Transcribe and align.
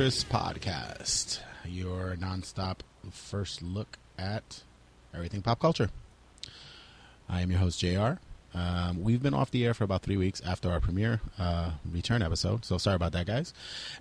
Fortress 0.00 0.24
Podcast, 0.24 1.40
your 1.66 2.16
nonstop 2.18 2.76
first 3.10 3.60
look 3.60 3.98
at 4.18 4.62
everything 5.12 5.42
pop 5.42 5.60
culture. 5.60 5.90
I 7.28 7.42
am 7.42 7.50
your 7.50 7.60
host, 7.60 7.80
JR. 7.80 8.12
Um, 8.54 9.02
we've 9.02 9.22
been 9.22 9.34
off 9.34 9.50
the 9.50 9.66
air 9.66 9.74
for 9.74 9.84
about 9.84 10.00
three 10.00 10.16
weeks 10.16 10.40
after 10.40 10.70
our 10.70 10.80
premiere 10.80 11.20
uh, 11.38 11.72
return 11.84 12.22
episode, 12.22 12.64
so 12.64 12.78
sorry 12.78 12.96
about 12.96 13.12
that, 13.12 13.26
guys 13.26 13.52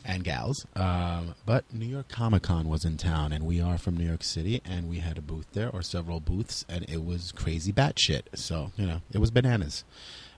and 0.06 0.24
gals. 0.24 0.66
Um, 0.74 1.36
but 1.46 1.66
New 1.74 1.88
York 1.88 2.08
Comic 2.08 2.44
Con 2.44 2.70
was 2.70 2.86
in 2.86 2.96
town, 2.96 3.34
and 3.34 3.46
we 3.46 3.60
are 3.60 3.78
from 3.78 3.98
New 3.98 4.08
York 4.08 4.24
City, 4.24 4.62
and 4.64 4.90
we 4.90 5.00
had 5.00 5.18
a 5.18 5.22
booth 5.22 5.48
there, 5.52 5.70
or 5.70 5.82
several 5.82 6.22
booths, 6.22 6.64
and 6.70 6.90
it 6.90 7.04
was 7.04 7.34
crazy 7.34 7.74
batshit. 7.74 8.22
So, 8.36 8.72
you 8.78 8.88
know, 8.88 9.02
it 9.12 9.18
was 9.18 9.32
bananas. 9.32 9.84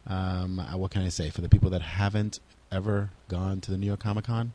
Um, 0.07 0.57
uh, 0.57 0.75
what 0.75 0.89
can 0.89 1.03
I 1.03 1.09
say? 1.09 1.29
For 1.29 1.41
the 1.41 1.49
people 1.49 1.69
that 1.69 1.83
haven't 1.83 2.39
ever 2.71 3.11
gone 3.27 3.61
to 3.61 3.69
the 3.69 3.77
New 3.77 3.85
York 3.85 3.99
Comic 3.99 4.25
Con, 4.25 4.53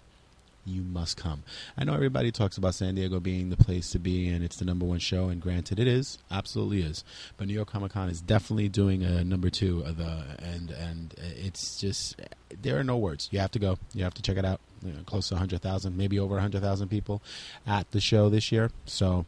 you 0.67 0.83
must 0.83 1.17
come. 1.17 1.45
I 1.78 1.84
know 1.84 1.95
everybody 1.95 2.33
talks 2.33 2.56
about 2.56 2.75
San 2.75 2.97
Diego 2.97 3.20
being 3.20 3.50
the 3.50 3.56
place 3.56 3.91
to 3.91 3.98
be 3.98 4.28
and 4.28 4.45
it's 4.45 4.56
the 4.56 4.64
number 4.64 4.84
one 4.84 4.98
show, 4.98 5.28
and 5.28 5.41
granted, 5.41 5.78
it 5.78 5.86
is, 5.86 6.19
absolutely 6.31 6.83
is. 6.83 7.05
But 7.36 7.47
New 7.47 7.55
York 7.55 7.70
Comic 7.70 7.92
Con 7.92 8.08
is 8.08 8.20
definitely 8.20 8.69
doing 8.69 9.03
a 9.03 9.25
number 9.25 9.50
two 9.50 9.81
of 9.83 9.97
the, 9.97 10.25
and 10.39 10.70
and 10.70 11.14
it's 11.19 11.78
just 11.78 12.20
there 12.62 12.78
are 12.78 12.84
no 12.84 12.97
words. 12.97 13.28
You 13.31 13.39
have 13.39 13.50
to 13.53 13.58
go. 13.58 13.78
You 13.95 14.05
have 14.05 14.14
to 14.14 14.23
check 14.23 14.36
it 14.36 14.45
out. 14.45 14.61
You 14.83 14.92
know, 14.92 15.00
close 15.06 15.28
to 15.28 15.36
hundred 15.36 15.62
thousand, 15.62 15.97
maybe 15.97 16.19
over 16.19 16.39
hundred 16.39 16.62
thousand 16.62 16.89
people 16.89 17.23
at 17.67 17.91
the 17.92 18.01
show 18.01 18.28
this 18.28 18.51
year. 18.53 18.70
So. 18.84 19.27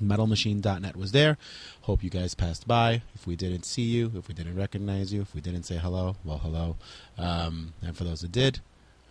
MetalMachine.net 0.00 0.94
was 0.96 1.10
there. 1.10 1.36
Hope 1.80 2.04
you 2.04 2.10
guys 2.10 2.36
passed 2.36 2.68
by. 2.68 3.02
If 3.16 3.26
we 3.26 3.34
didn't 3.34 3.64
see 3.64 3.82
you, 3.82 4.12
if 4.14 4.28
we 4.28 4.34
didn't 4.34 4.54
recognize 4.54 5.12
you, 5.12 5.20
if 5.20 5.34
we 5.34 5.40
didn't 5.40 5.64
say 5.64 5.78
hello, 5.78 6.14
well, 6.24 6.38
hello. 6.38 6.76
Um, 7.18 7.74
and 7.82 7.96
for 7.96 8.04
those 8.04 8.20
that 8.20 8.30
did, 8.30 8.60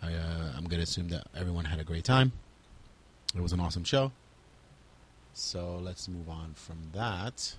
I, 0.02 0.12
uh, 0.12 0.52
I'm 0.56 0.64
going 0.64 0.78
to 0.78 0.84
assume 0.84 1.08
that 1.08 1.26
everyone 1.36 1.64
had 1.64 1.78
a 1.78 1.84
great 1.84 2.04
time. 2.04 2.32
It 3.34 3.40
was 3.40 3.52
an 3.52 3.60
awesome 3.60 3.84
show. 3.84 4.12
So 5.32 5.78
let's 5.82 6.08
move 6.08 6.28
on 6.28 6.54
from 6.54 6.90
that 6.92 7.56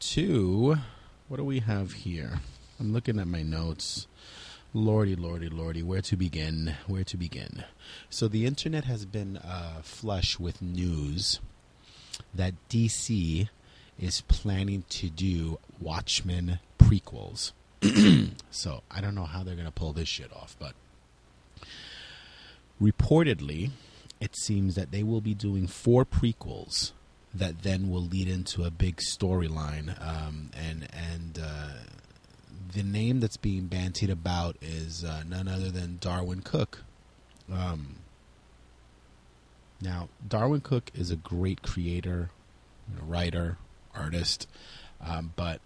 to 0.00 0.76
what 1.28 1.36
do 1.36 1.44
we 1.44 1.60
have 1.60 1.92
here? 1.92 2.40
I'm 2.80 2.92
looking 2.92 3.18
at 3.18 3.26
my 3.26 3.42
notes. 3.42 4.06
Lordy, 4.74 5.16
lordy, 5.16 5.48
lordy, 5.48 5.82
where 5.82 6.02
to 6.02 6.16
begin? 6.16 6.74
Where 6.86 7.04
to 7.04 7.16
begin? 7.16 7.64
So 8.10 8.28
the 8.28 8.44
internet 8.46 8.84
has 8.84 9.06
been 9.06 9.38
uh, 9.38 9.80
flush 9.82 10.38
with 10.38 10.60
news 10.60 11.40
that 12.34 12.54
DC 12.68 13.48
is 13.98 14.20
planning 14.22 14.84
to 14.90 15.08
do 15.08 15.58
Watchmen 15.80 16.60
prequels. 16.78 17.52
so 18.50 18.82
I 18.90 19.00
don't 19.00 19.14
know 19.14 19.24
how 19.24 19.42
they're 19.42 19.54
going 19.54 19.66
to 19.66 19.72
pull 19.72 19.92
this 19.92 20.08
shit 20.08 20.32
off, 20.32 20.56
but 20.58 20.74
reportedly, 22.80 23.70
it 24.20 24.36
seems 24.36 24.74
that 24.74 24.90
they 24.90 25.02
will 25.02 25.20
be 25.20 25.34
doing 25.34 25.66
four 25.66 26.04
prequels 26.04 26.92
that 27.34 27.62
then 27.62 27.90
will 27.90 28.02
lead 28.02 28.28
into 28.28 28.64
a 28.64 28.70
big 28.70 28.96
storyline. 28.96 29.94
Um, 30.04 30.50
and 30.56 30.88
and 30.92 31.38
uh, 31.42 31.74
the 32.72 32.82
name 32.82 33.20
that's 33.20 33.36
being 33.36 33.68
bantied 33.68 34.10
about 34.10 34.56
is 34.60 35.04
uh, 35.04 35.22
none 35.28 35.48
other 35.48 35.70
than 35.70 35.98
Darwyn 36.00 36.42
Cooke. 36.42 36.84
Um, 37.52 37.96
now, 39.80 40.08
Darwyn 40.26 40.62
Cooke 40.62 40.90
is 40.94 41.10
a 41.10 41.16
great 41.16 41.62
creator, 41.62 42.30
writer, 43.00 43.58
artist, 43.94 44.48
um, 45.00 45.32
but 45.36 45.60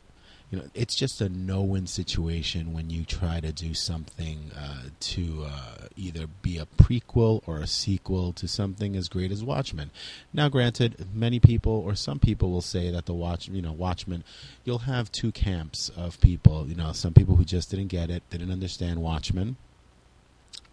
you 0.53 0.59
know 0.59 0.65
it's 0.75 0.95
just 0.95 1.23
a 1.23 1.31
no-win 1.31 1.87
situation 1.87 2.75
when 2.75 2.91
you 2.91 3.05
try 3.07 3.41
to 3.41 3.53
do 3.53 3.73
something 3.73 4.51
uh, 4.55 4.83
to 5.01 5.47
uh, 5.49 5.87
either 5.97 6.27
be 6.43 6.59
a 6.59 6.67
prequel 6.67 7.41
or 7.47 7.57
a 7.57 7.67
sequel 7.67 8.35
to 8.35 8.47
something 8.47 8.95
as 8.95 9.09
great 9.09 9.33
as 9.33 9.43
Watchmen. 9.43 9.91
Now, 10.31 10.51
granted, 10.51 11.07
many 11.15 11.41
people 11.41 11.73
or 11.73 11.95
some 11.95 12.19
people 12.19 12.51
will 12.51 12.61
say 12.61 12.91
that 12.91 13.07
the 13.07 13.15
Watch, 13.15 13.49
you 13.49 13.63
know, 13.63 13.73
Watchmen, 13.73 14.25
you'll 14.65 14.81
have 14.81 15.11
two 15.11 15.33
camps 15.33 15.89
of 15.97 16.21
people. 16.21 16.67
You 16.67 16.75
know, 16.75 16.93
some 16.93 17.15
people 17.15 17.37
who 17.37 17.47
just 17.47 17.71
didn't 17.71 17.89
get 17.89 18.11
it, 18.11 18.23
didn't 18.29 18.53
understand 18.53 19.01
Watchmen 19.01 19.57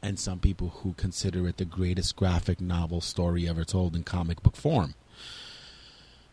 and 0.02 0.20
some 0.20 0.40
people 0.40 0.70
who 0.70 0.94
consider 0.94 1.48
it 1.48 1.58
the 1.58 1.66
greatest 1.66 2.18
graphic 2.18 2.60
novel 2.60 3.00
story 3.00 3.48
ever 3.48 3.64
told 3.64 3.96
in 3.96 4.04
comic 4.04 4.44
book 4.44 4.58
form. 4.58 4.94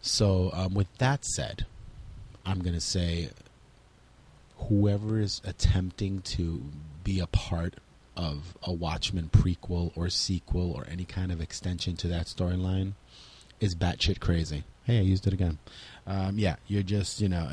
So, 0.01 0.51
um, 0.53 0.75
with 0.75 0.87
that 0.99 1.25
said, 1.25 1.67
I'm 2.47 2.61
going 2.61 2.75
to 2.75 2.81
say 2.81 3.31
whoever 4.69 5.21
is 5.21 5.43
attempting 5.45 6.23
to 6.23 6.63
be 7.05 7.19
a 7.19 7.27
part 7.27 7.75
of 8.17 8.57
a 8.63 8.73
Watchmen 8.73 9.29
prequel 9.33 9.93
or 9.97 10.09
sequel 10.09 10.73
or 10.73 10.87
any 10.89 11.05
kind 11.05 11.33
of 11.33 11.41
extension 11.41 11.97
to 11.97 12.09
that 12.09 12.27
storyline 12.27 12.93
is 13.61 13.75
batshit 13.75 14.21
crazy. 14.21 14.65
Hey, 14.85 14.99
I 14.99 15.03
used 15.03 15.27
it 15.27 15.33
again. 15.33 15.59
Um, 16.07 16.39
yeah, 16.39 16.57
you're 16.69 16.85
just, 16.85 17.21
you 17.21 17.29
know, 17.29 17.49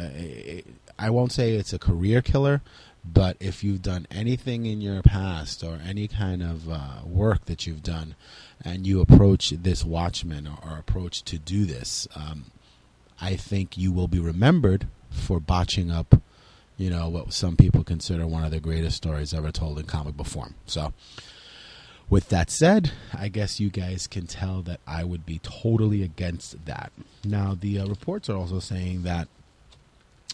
I 1.00 1.09
won't 1.09 1.32
say 1.32 1.53
it's 1.53 1.74
a 1.74 1.80
career 1.80 2.22
killer, 2.22 2.62
but 3.03 3.36
if 3.40 3.64
you've 3.64 3.82
done 3.82 4.06
anything 4.12 4.66
in 4.66 4.80
your 4.80 5.02
past 5.02 5.64
or 5.64 5.80
any 5.86 6.08
kind 6.08 6.44
of 6.44 6.70
uh, 6.70 7.00
work 7.06 7.46
that 7.46 7.66
you've 7.66 7.84
done 7.84 8.16
and 8.64 8.86
you 8.86 9.02
approach 9.02 9.50
this 9.50 9.84
Watchmen 9.84 10.48
or, 10.48 10.59
or 10.64 10.78
approach 10.78 11.24
to 11.24 11.38
do 11.40 11.66
this, 11.66 12.08
um, 12.16 12.46
I 13.22 13.35
think 13.35 13.78
you 13.78 13.91
will 13.91 14.07
be 14.07 14.19
remembered 14.19 14.88
for 15.09 15.40
botching 15.40 15.91
up, 15.91 16.22
you 16.78 16.90
know, 16.90 17.09
what 17.09 17.34
some 17.34 17.56
people 17.56 17.84
consider 17.84 18.25
one 18.28 18.44
of 18.44 18.51
the 18.51 18.59
greatest 18.59 18.97
stories 18.97 19.34
ever 19.34 19.51
told 19.51 19.79
in 19.79 19.85
comic 19.85 20.18
book 20.18 20.28
form. 20.28 20.56
So, 20.66 20.94
with 22.09 22.29
that 22.29 22.52
said, 22.52 22.91
I 23.13 23.29
guess 23.29 23.59
you 23.59 23.69
guys 23.69 24.07
can 24.07 24.28
tell 24.28 24.62
that 24.63 24.79
I 24.85 25.03
would 25.03 25.25
be 25.25 25.40
totally 25.40 26.03
against 26.03 26.66
that. 26.66 26.91
Now, 27.23 27.57
the 27.59 27.79
uh, 27.79 27.88
reports 27.88 28.29
are 28.29 28.38
also 28.38 28.59
saying 28.59 29.03
that 29.03 29.28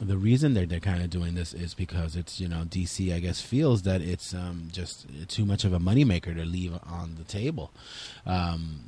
the 0.02 0.18
reason 0.18 0.54
they're, 0.54 0.66
they're 0.66 0.80
kind 0.80 1.04
of 1.04 1.10
doing 1.10 1.36
this 1.36 1.54
is 1.54 1.74
because 1.74 2.16
it's 2.16 2.40
you 2.40 2.48
know 2.48 2.64
DC 2.64 3.14
I 3.14 3.20
guess 3.20 3.42
feels 3.42 3.82
that 3.84 4.02
it's 4.02 4.34
um, 4.34 4.70
just 4.72 5.06
too 5.28 5.46
much 5.46 5.66
of 5.66 5.74
a 5.74 5.80
moneymaker 5.80 6.36
to 6.36 6.46
leave 6.46 6.74
on 6.88 7.16
the 7.18 7.26
table. 7.26 7.72
Um, 8.26 8.82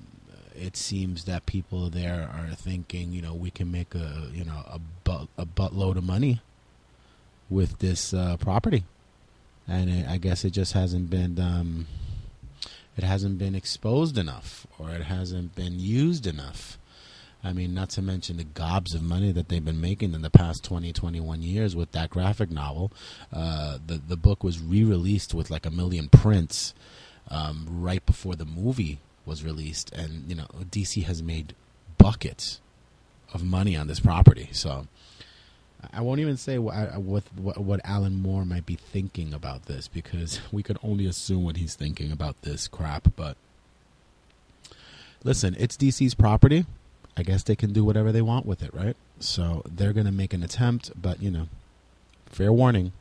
it 0.56 0.76
seems 0.78 1.26
that 1.26 1.46
people 1.46 1.90
there 1.90 2.30
are 2.34 2.56
thinking 2.56 3.12
you 3.12 3.22
know 3.22 3.34
we 3.34 3.52
can 3.52 3.72
make 3.72 3.96
a 3.96 4.30
you 4.34 4.44
know 4.44 4.64
a 4.68 4.80
butt 5.04 5.28
a 5.38 5.46
buttload 5.46 5.98
of 5.98 6.04
money 6.04 6.42
with 7.50 7.80
this 7.80 8.14
uh, 8.14 8.38
property, 8.38 8.86
and 9.68 9.90
it, 9.90 10.08
I 10.08 10.18
guess 10.18 10.46
it 10.46 10.52
just 10.52 10.74
hasn't 10.74 11.10
been 11.10 11.40
um, 11.40 11.88
it 12.98 13.04
hasn't 13.04 13.38
been 13.38 13.56
exposed 13.56 14.18
enough 14.18 14.66
or 14.80 14.92
it 14.92 15.04
hasn't 15.04 15.56
been 15.56 15.80
used 15.80 16.26
enough. 16.26 16.78
I 17.44 17.54
mean, 17.54 17.74
not 17.74 17.90
to 17.92 18.04
mention 18.04 18.38
the 18.38 18.44
gobs 18.44 18.94
of 18.94 19.02
money 19.02 19.32
that 19.32 19.50
they've 19.50 19.66
been 19.66 19.82
making 19.82 20.14
in 20.14 20.22
the 20.22 20.30
past 20.30 20.64
20, 20.64 20.94
21 20.94 21.42
years 21.42 21.76
with 21.76 21.92
that 21.94 22.12
graphic 22.12 22.52
novel. 22.52 22.92
Uh, 23.34 23.80
the 23.86 23.96
the 23.96 24.18
book 24.18 24.44
was 24.44 24.60
re 24.60 24.84
released 24.84 25.34
with 25.34 25.50
like 25.50 25.66
a 25.66 25.72
million 25.72 26.08
prints 26.08 26.74
um, 27.30 27.66
right 27.70 28.06
before 28.06 28.36
the 28.36 28.46
movie 28.46 29.00
was 29.26 29.44
released, 29.44 29.92
and 29.92 30.30
you 30.30 30.36
know 30.36 30.48
DC 30.70 31.04
has 31.04 31.22
made 31.22 31.56
buckets 31.98 32.60
of 33.34 33.44
money 33.44 33.76
on 33.76 33.88
this 33.88 34.00
property. 34.00 34.50
So 34.52 34.88
I 35.94 36.02
won't 36.02 36.20
even 36.20 36.38
say 36.38 36.58
uh, 36.58 37.00
what, 37.00 37.24
what, 37.36 37.58
what 37.58 37.82
Alan 37.84 38.22
Moore 38.22 38.46
might 38.46 38.66
be 38.66 38.76
thinking 38.76 39.34
about 39.34 39.66
this 39.66 39.88
because 39.88 40.40
we 40.52 40.64
could 40.64 40.78
only 40.84 41.06
assume 41.06 41.44
what 41.44 41.58
he's 41.58 41.76
thinking 41.76 42.12
about 42.12 42.42
this 42.42 42.68
crap. 42.68 43.08
But 43.16 43.38
listen, 45.24 45.56
it's 45.60 45.78
DC's 45.78 46.14
property. 46.14 46.66
I 47.18 47.24
guess 47.24 47.44
they 47.44 47.56
can 47.56 47.74
do 47.74 47.84
whatever 47.84 48.12
they 48.12 48.22
want 48.22 48.46
with 48.46 48.64
it, 48.64 48.74
right? 48.74 48.96
So 49.20 49.64
they're 49.70 49.94
going 49.94 50.06
to 50.06 50.12
make 50.12 50.34
an 50.34 50.44
attempt, 50.44 50.92
but 51.00 51.22
you 51.22 51.30
know, 51.30 51.48
fair 52.26 52.54
warning. 52.54 52.94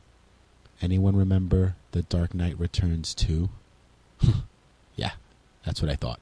Anyone 0.81 1.15
remember 1.15 1.75
The 1.91 2.01
Dark 2.01 2.33
Knight 2.33 2.59
Returns 2.59 3.13
2? 3.13 3.49
yeah, 4.95 5.11
that's 5.65 5.81
what 5.81 5.91
I 5.91 5.95
thought. 5.95 6.19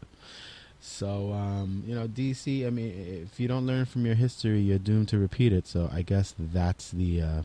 So, 0.81 1.33
um, 1.33 1.83
you 1.86 1.94
know, 1.94 2.07
DC, 2.07 2.65
I 2.65 2.69
mean, 2.69 3.27
if 3.30 3.39
you 3.39 3.47
don't 3.47 3.65
learn 3.68 3.86
from 3.86 4.06
your 4.06 4.15
history, 4.15 4.59
you're 4.62 4.80
doomed 4.80 5.09
to 5.09 5.18
repeat 5.18 5.51
it. 5.51 5.68
So 5.68 5.89
I 5.91 6.01
guess 6.01 6.33
that's 6.38 6.91
the 6.91 7.21
uh, 7.21 7.41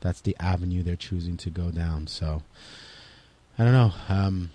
that's 0.00 0.22
the 0.22 0.36
avenue 0.40 0.82
they're 0.82 0.96
choosing 0.96 1.36
to 1.38 1.50
go 1.50 1.70
down. 1.70 2.06
So 2.06 2.42
I 3.58 3.64
don't 3.64 3.72
know. 3.72 3.92
Um, 4.08 4.50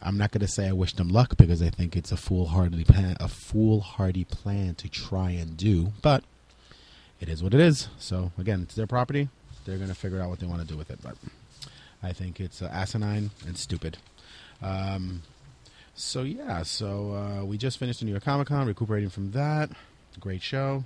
I'm 0.00 0.16
not 0.16 0.30
going 0.30 0.40
to 0.40 0.48
say 0.48 0.68
I 0.68 0.72
wish 0.72 0.94
them 0.94 1.08
luck 1.08 1.36
because 1.36 1.62
I 1.62 1.70
think 1.70 1.96
it's 1.96 2.12
a 2.12 2.16
foolhardy 2.16 2.84
plan, 2.84 3.16
a 3.20 3.28
foolhardy 3.28 4.24
plan 4.24 4.74
to 4.76 4.88
try 4.88 5.30
and 5.30 5.56
do, 5.56 5.92
but 6.02 6.24
it 7.20 7.28
is 7.28 7.42
what 7.42 7.54
it 7.54 7.60
is. 7.60 7.88
So 7.98 8.32
again, 8.38 8.62
it's 8.62 8.74
their 8.74 8.86
property. 8.86 9.28
They're 9.64 9.76
going 9.76 9.88
to 9.88 9.94
figure 9.94 10.20
out 10.20 10.30
what 10.30 10.38
they 10.38 10.46
want 10.46 10.62
to 10.62 10.66
do 10.66 10.76
with 10.76 10.90
it. 10.90 11.00
But 11.02 11.16
I 12.02 12.12
think 12.12 12.40
it's 12.40 12.62
uh, 12.62 12.70
asinine 12.72 13.30
and 13.46 13.58
stupid. 13.58 13.98
Um, 14.62 15.22
so 15.98 16.22
yeah, 16.22 16.62
so 16.62 17.12
uh, 17.12 17.44
we 17.44 17.58
just 17.58 17.78
finished 17.78 17.98
the 18.00 18.06
New 18.06 18.12
York 18.12 18.24
Comic 18.24 18.48
Con, 18.48 18.66
recuperating 18.66 19.10
from 19.10 19.32
that. 19.32 19.70
Great 20.20 20.42
show. 20.42 20.84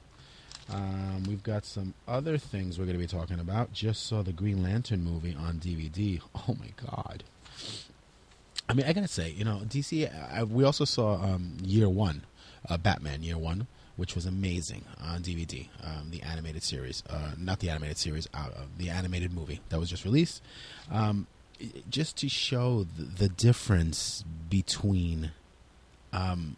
Um, 0.72 1.24
we've 1.28 1.42
got 1.42 1.64
some 1.64 1.92
other 2.08 2.38
things 2.38 2.78
we're 2.78 2.86
going 2.86 2.96
to 2.96 3.02
be 3.02 3.06
talking 3.06 3.38
about. 3.38 3.72
Just 3.72 4.06
saw 4.06 4.22
the 4.22 4.32
Green 4.32 4.62
Lantern 4.62 5.04
movie 5.04 5.34
on 5.34 5.58
DVD. 5.58 6.20
Oh 6.48 6.56
my 6.58 6.72
god! 6.90 7.24
I 8.68 8.74
mean, 8.74 8.86
I 8.86 8.92
gotta 8.92 9.06
say, 9.08 9.30
you 9.30 9.44
know, 9.44 9.60
DC. 9.64 10.10
I, 10.32 10.44
we 10.44 10.64
also 10.64 10.84
saw 10.84 11.14
um, 11.22 11.56
Year 11.62 11.88
One, 11.88 12.22
uh, 12.68 12.78
Batman 12.78 13.22
Year 13.22 13.38
One, 13.38 13.66
which 13.96 14.14
was 14.14 14.24
amazing 14.26 14.84
on 15.00 15.22
DVD. 15.22 15.68
Um, 15.84 16.10
the 16.10 16.22
animated 16.22 16.62
series, 16.62 17.02
uh, 17.08 17.32
not 17.38 17.60
the 17.60 17.70
animated 17.70 17.98
series, 17.98 18.28
uh, 18.34 18.48
the 18.78 18.88
animated 18.90 19.32
movie 19.32 19.60
that 19.68 19.78
was 19.78 19.90
just 19.90 20.04
released, 20.04 20.42
um, 20.90 21.26
just 21.88 22.16
to 22.18 22.28
show 22.28 22.86
the, 22.98 23.28
difference 23.28 24.24
between 24.48 25.32
um, 26.12 26.56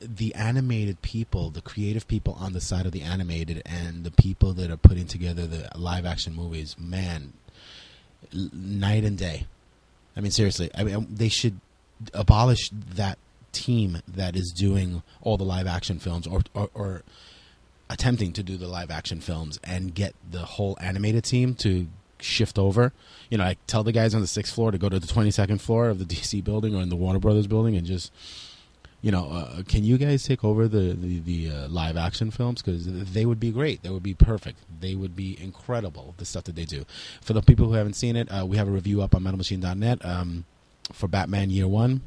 the 0.00 0.34
animated 0.34 1.00
people, 1.02 1.50
the 1.50 1.60
creative 1.60 2.06
people 2.06 2.36
on 2.38 2.52
the 2.52 2.60
side 2.60 2.86
of 2.86 2.92
the 2.92 3.02
animated, 3.02 3.62
and 3.64 4.04
the 4.04 4.10
people 4.10 4.52
that 4.54 4.70
are 4.70 4.76
putting 4.76 5.06
together 5.06 5.46
the 5.46 5.68
live 5.76 6.04
action 6.04 6.34
movies. 6.34 6.76
Man, 6.78 7.32
night 8.32 9.04
and 9.04 9.16
day. 9.16 9.46
I 10.16 10.20
mean, 10.20 10.30
seriously. 10.30 10.70
I 10.74 10.84
mean, 10.84 11.06
they 11.10 11.28
should 11.28 11.60
abolish 12.12 12.70
that 12.70 13.18
team 13.52 14.02
that 14.06 14.36
is 14.36 14.52
doing 14.56 15.02
all 15.22 15.36
the 15.36 15.44
live 15.44 15.66
action 15.66 15.98
films, 15.98 16.26
or, 16.26 16.42
or, 16.54 16.70
or 16.74 17.02
attempting 17.88 18.32
to 18.34 18.42
do 18.42 18.56
the 18.56 18.68
live 18.68 18.90
action 18.90 19.20
films, 19.20 19.58
and 19.64 19.94
get 19.94 20.14
the 20.30 20.40
whole 20.40 20.76
animated 20.80 21.24
team 21.24 21.54
to 21.54 21.86
shift 22.20 22.58
over. 22.58 22.92
You 23.30 23.38
know, 23.38 23.44
I 23.44 23.56
tell 23.66 23.82
the 23.82 23.92
guys 23.92 24.14
on 24.14 24.20
the 24.20 24.26
sixth 24.26 24.54
floor 24.54 24.70
to 24.70 24.78
go 24.78 24.88
to 24.88 24.98
the 24.98 25.06
twenty 25.06 25.30
second 25.30 25.58
floor 25.60 25.88
of 25.88 25.98
the 25.98 26.04
DC 26.14 26.42
building 26.42 26.74
or 26.74 26.82
in 26.82 26.88
the 26.88 26.96
Warner 26.96 27.18
Brothers 27.18 27.46
building 27.46 27.76
and 27.76 27.86
just 27.86 28.12
you 29.02 29.12
know, 29.12 29.30
uh, 29.30 29.62
can 29.62 29.84
you 29.84 29.98
guys 29.98 30.24
take 30.24 30.42
over 30.42 30.66
the 30.66 30.94
the, 30.94 31.20
the 31.20 31.50
uh, 31.50 31.68
live 31.68 31.96
action 31.96 32.30
films 32.30 32.62
because 32.62 32.86
they 33.12 33.24
would 33.24 33.38
be 33.38 33.52
great. 33.52 33.82
They 33.82 33.90
would 33.90 34.02
be 34.02 34.14
perfect. 34.14 34.58
They 34.80 34.94
would 34.94 35.14
be 35.14 35.40
incredible. 35.40 36.14
The 36.16 36.24
stuff 36.24 36.44
that 36.44 36.56
they 36.56 36.64
do. 36.64 36.84
For 37.20 37.32
the 37.32 37.42
people 37.42 37.66
who 37.66 37.74
haven't 37.74 37.94
seen 37.94 38.16
it, 38.16 38.28
uh, 38.28 38.44
we 38.46 38.56
have 38.56 38.68
a 38.68 38.72
review 38.72 39.02
up 39.02 39.14
on 39.14 39.22
MetalMachine.net 39.22 40.04
um, 40.04 40.44
for 40.92 41.08
Batman 41.08 41.50
Year 41.50 41.68
One. 41.68 42.00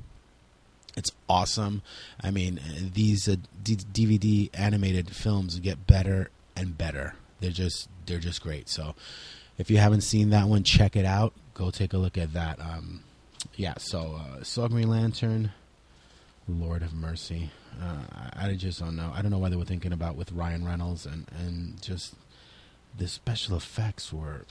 It's 0.97 1.11
awesome. 1.29 1.83
I 2.21 2.31
mean, 2.31 2.59
these 2.93 3.29
uh, 3.29 3.37
D- 3.63 3.77
DVD 3.77 4.49
animated 4.53 5.15
films 5.15 5.59
get 5.59 5.87
better 5.87 6.31
and 6.55 6.77
better. 6.77 7.15
They're 7.39 7.51
just 7.51 7.87
they're 8.07 8.19
just 8.19 8.41
great. 8.41 8.67
So, 8.67 8.95
if 9.59 9.69
you 9.69 9.77
haven't 9.77 10.01
seen 10.01 10.31
that 10.31 10.47
one, 10.47 10.63
check 10.63 10.95
it 10.95 11.05
out. 11.05 11.33
Go 11.53 11.69
take 11.69 11.93
a 11.93 11.97
look 11.97 12.17
at 12.17 12.33
that. 12.33 12.59
Um, 12.59 13.03
yeah. 13.55 13.75
So, 13.77 14.19
uh, 14.19 14.43
saw 14.43 14.67
Green 14.67 14.89
Lantern. 14.89 15.51
Lord 16.47 16.81
have 16.81 16.93
mercy. 16.93 17.51
Uh, 17.79 18.29
I, 18.35 18.49
I, 18.49 18.55
just 18.55 18.79
don't 18.79 18.95
know. 18.95 19.11
I 19.13 19.21
don't 19.21 19.29
know 19.29 19.37
why 19.37 19.49
they 19.49 19.55
were 19.55 19.65
thinking 19.65 19.93
about 19.93 20.15
with 20.15 20.31
Ryan 20.31 20.65
Reynolds 20.65 21.05
and 21.05 21.27
and 21.37 21.79
just 21.81 22.15
the 22.97 23.07
special 23.07 23.55
effects 23.55 24.11
were 24.11 24.45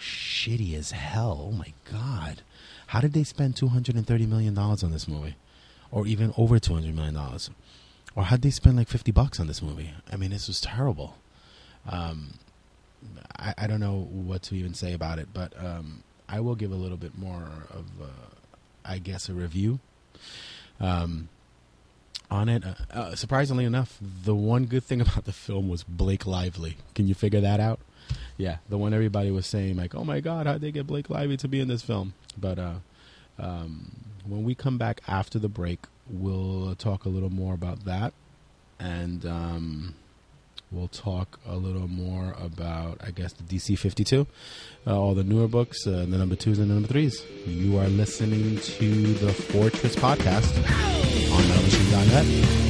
shitty 0.00 0.74
as 0.74 0.92
hell. 0.92 1.48
Oh 1.48 1.52
my 1.52 1.74
god! 1.90 2.40
How 2.88 3.00
did 3.00 3.12
they 3.12 3.24
spend 3.24 3.56
two 3.56 3.68
hundred 3.68 3.96
and 3.96 4.06
thirty 4.06 4.26
million 4.26 4.54
dollars 4.54 4.82
on 4.82 4.90
this 4.90 5.06
movie, 5.06 5.36
or 5.90 6.06
even 6.06 6.32
over 6.38 6.58
two 6.58 6.74
hundred 6.74 6.94
million 6.94 7.14
dollars, 7.14 7.50
or 8.16 8.24
how 8.24 8.36
did 8.36 8.42
they 8.42 8.50
spend 8.50 8.76
like 8.76 8.88
fifty 8.88 9.12
bucks 9.12 9.38
on 9.38 9.46
this 9.46 9.60
movie? 9.62 9.92
I 10.10 10.16
mean, 10.16 10.30
this 10.30 10.48
was 10.48 10.60
terrible. 10.60 11.18
Um, 11.86 12.34
I, 13.36 13.54
I 13.58 13.66
don't 13.66 13.80
know 13.80 14.08
what 14.10 14.42
to 14.44 14.54
even 14.54 14.74
say 14.74 14.92
about 14.92 15.18
it, 15.18 15.28
but 15.32 15.52
um, 15.62 16.02
I 16.28 16.40
will 16.40 16.54
give 16.54 16.72
a 16.72 16.76
little 16.76 16.96
bit 16.96 17.16
more 17.16 17.48
of, 17.70 17.86
uh, 18.00 18.06
I 18.84 18.98
guess, 18.98 19.28
a 19.28 19.34
review. 19.34 19.80
Um, 20.80 21.28
on 22.30 22.48
it. 22.48 22.64
Uh, 22.64 22.74
uh, 22.90 23.14
surprisingly 23.14 23.64
enough, 23.64 23.98
the 24.00 24.34
one 24.34 24.66
good 24.66 24.84
thing 24.84 25.00
about 25.00 25.24
the 25.24 25.32
film 25.32 25.68
was 25.68 25.82
Blake 25.84 26.26
Lively. 26.26 26.76
Can 26.94 27.06
you 27.06 27.14
figure 27.14 27.40
that 27.40 27.60
out? 27.60 27.80
Yeah, 28.36 28.58
the 28.68 28.76
one 28.76 28.92
everybody 28.92 29.30
was 29.30 29.46
saying 29.46 29.76
like, 29.76 29.94
"Oh 29.94 30.04
my 30.04 30.20
God, 30.20 30.46
how'd 30.46 30.60
they 30.60 30.72
get 30.72 30.86
Blake 30.86 31.08
Lively 31.08 31.36
to 31.38 31.48
be 31.48 31.60
in 31.60 31.68
this 31.68 31.82
film?" 31.82 32.12
But 32.36 32.58
uh, 32.58 32.74
um, 33.38 33.92
when 34.26 34.44
we 34.44 34.54
come 34.54 34.76
back 34.76 35.00
after 35.08 35.38
the 35.38 35.48
break, 35.48 35.80
we'll 36.08 36.74
talk 36.74 37.04
a 37.04 37.08
little 37.08 37.30
more 37.30 37.54
about 37.54 37.84
that, 37.84 38.12
and 38.78 39.24
um, 39.24 39.94
we'll 40.74 40.88
talk 40.88 41.38
a 41.46 41.56
little 41.56 41.88
more 41.88 42.34
about, 42.38 43.00
I 43.04 43.10
guess, 43.10 43.32
the 43.32 43.44
DC 43.44 43.78
52, 43.78 44.26
uh, 44.86 45.00
all 45.00 45.14
the 45.14 45.22
newer 45.24 45.48
books, 45.48 45.86
uh, 45.86 46.04
the 46.08 46.18
number 46.18 46.34
twos 46.34 46.58
and 46.58 46.68
the 46.70 46.74
number 46.74 46.88
threes. 46.88 47.22
You 47.46 47.78
are 47.78 47.88
listening 47.88 48.58
to 48.58 49.14
the 49.14 49.32
Fortress 49.32 49.94
Podcast 49.96 50.56
on 51.32 51.42
MetalMachine.net. 51.44 52.64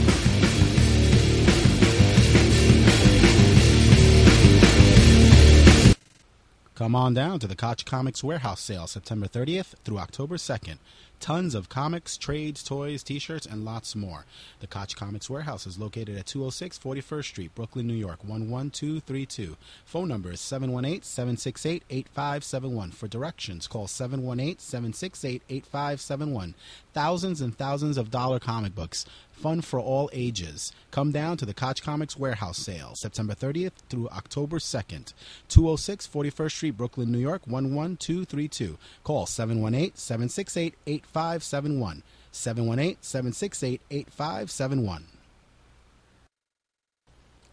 Come 6.75 6.97
on 6.97 7.15
down 7.15 7.39
to 7.39 7.47
the 7.47 7.55
Koch 7.55 7.85
Comics 7.87 8.25
Warehouse 8.25 8.61
sale 8.61 8.87
September 8.89 9.27
30th 9.27 9.75
through 9.85 9.99
October 9.99 10.37
2nd. 10.37 10.79
Tons 11.25 11.55
of 11.55 11.71
comics, 11.71 12.19
trades, 12.19 12.63
toys, 12.63 13.03
t 13.03 13.19
shirts, 13.19 13.47
and 13.47 13.65
lots 13.65 13.97
more. 13.97 14.27
The 14.61 14.67
Koch 14.67 14.95
Comics 14.95 15.31
Warehouse 15.31 15.67
is 15.67 15.79
located 15.79 16.19
at 16.19 16.27
206 16.27 16.79
41st 16.79 17.25
Street, 17.25 17.55
Brooklyn, 17.55 17.87
New 17.87 17.95
York 17.95 18.23
11232. 18.23 19.57
Phone 19.87 20.09
number 20.09 20.33
is 20.33 20.41
718 20.43 21.01
768 21.01 21.83
8571. 21.89 22.91
For 22.91 23.09
directions, 23.09 23.67
call 23.67 23.87
718 23.87 24.59
768 24.59 25.43
8571. 25.49 26.55
Thousands 26.93 27.41
and 27.41 27.57
thousands 27.57 27.97
of 27.97 28.11
dollar 28.11 28.39
comic 28.39 28.75
books. 28.75 29.07
Fun 29.33 29.63
for 29.63 29.81
all 29.81 30.11
ages. 30.13 30.73
Come 30.91 31.11
down 31.11 31.39
to 31.39 31.47
the 31.47 31.55
Koch 31.55 31.83
Comics 31.83 32.17
Warehouse 32.19 32.59
sale 32.59 32.95
September 32.95 33.35
30th 33.35 33.73
through 33.89 34.09
October 34.11 34.59
2nd. 34.59 35.13
206 35.49 36.07
41st 36.07 36.53
Street, 36.53 36.77
Brooklyn, 36.77 37.11
New 37.11 37.19
York 37.19 37.43
11232. 37.47 38.77
Call 39.03 39.27
718 39.27 39.97
768 39.97 40.75
8571. 40.87 41.14
718 41.15 42.03
768 42.33 43.81
8571. 43.91 45.05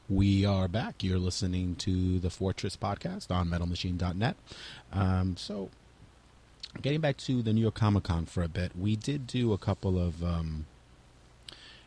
We 0.10 0.46
are 0.46 0.68
back. 0.68 1.04
You're 1.04 1.20
listening 1.20 1.76
to 1.76 2.20
the 2.20 2.30
Fortress 2.30 2.76
podcast 2.76 3.32
on 3.32 3.48
metalmachine.net. 3.50 4.36
Um, 4.92 5.38
so, 5.38 5.70
getting 6.82 7.00
back 7.00 7.16
to 7.18 7.42
the 7.42 7.54
New 7.54 7.62
York 7.62 7.76
Comic 7.76 8.04
Con 8.04 8.26
for 8.26 8.44
a 8.44 8.50
bit, 8.50 8.76
we 8.78 8.98
did 8.98 9.26
do 9.26 9.54
a 9.54 9.58
couple 9.58 9.98
of 9.98 10.22
um, 10.24 10.66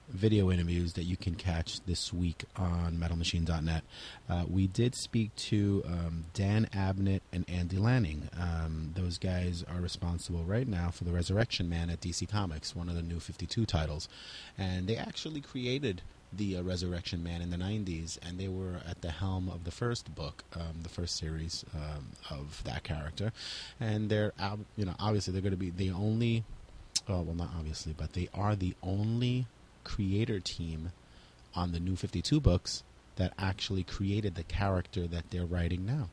video 0.08 0.50
interviews 0.50 0.94
that 0.94 1.04
you 1.04 1.16
can 1.16 1.34
catch 1.34 1.80
this 1.86 2.12
week 2.12 2.44
on 2.56 2.96
metalmachine.net. 2.96 3.82
Uh, 4.28 4.44
we 4.48 4.66
did 4.66 4.94
speak 4.94 5.34
to 5.36 5.82
um, 5.86 6.24
Dan 6.34 6.68
Abnett 6.74 7.20
and 7.32 7.44
Andy 7.48 7.76
Lanning. 7.76 8.28
Um, 8.38 8.92
those 8.94 9.18
guys 9.18 9.64
are 9.68 9.80
responsible 9.80 10.44
right 10.44 10.68
now 10.68 10.90
for 10.90 11.04
the 11.04 11.12
Resurrection 11.12 11.68
Man 11.68 11.90
at 11.90 12.00
DC 12.00 12.28
Comics, 12.28 12.76
one 12.76 12.88
of 12.88 12.94
the 12.94 13.02
new 13.02 13.20
52 13.20 13.66
titles. 13.66 14.08
And 14.58 14.86
they 14.86 14.96
actually 14.96 15.40
created 15.40 16.02
the 16.36 16.56
uh, 16.56 16.62
Resurrection 16.62 17.22
Man 17.22 17.40
in 17.40 17.50
the 17.50 17.56
90s, 17.56 18.18
and 18.22 18.38
they 18.38 18.48
were 18.48 18.80
at 18.88 19.02
the 19.02 19.10
helm 19.10 19.48
of 19.48 19.64
the 19.64 19.70
first 19.70 20.14
book, 20.14 20.44
um, 20.54 20.80
the 20.82 20.88
first 20.88 21.16
series 21.16 21.64
um, 21.74 22.08
of 22.30 22.62
that 22.64 22.82
character. 22.82 23.32
And 23.80 24.10
they're, 24.10 24.32
you 24.76 24.84
know, 24.84 24.94
obviously 24.98 25.32
they're 25.32 25.42
going 25.42 25.52
to 25.52 25.56
be 25.56 25.70
the 25.70 25.90
only, 25.90 26.44
uh, 27.08 27.22
well, 27.22 27.34
not 27.34 27.50
obviously, 27.56 27.94
but 27.96 28.12
they 28.12 28.28
are 28.34 28.56
the 28.56 28.74
only 28.82 29.46
creator 29.84 30.40
team 30.40 30.92
on 31.54 31.72
the 31.72 31.80
new 31.80 31.96
52 31.96 32.40
books 32.40 32.82
that 33.16 33.32
actually 33.38 33.84
created 33.84 34.34
the 34.34 34.42
character 34.42 35.06
that 35.06 35.30
they're 35.30 35.44
writing 35.44 35.86
now. 35.86 36.08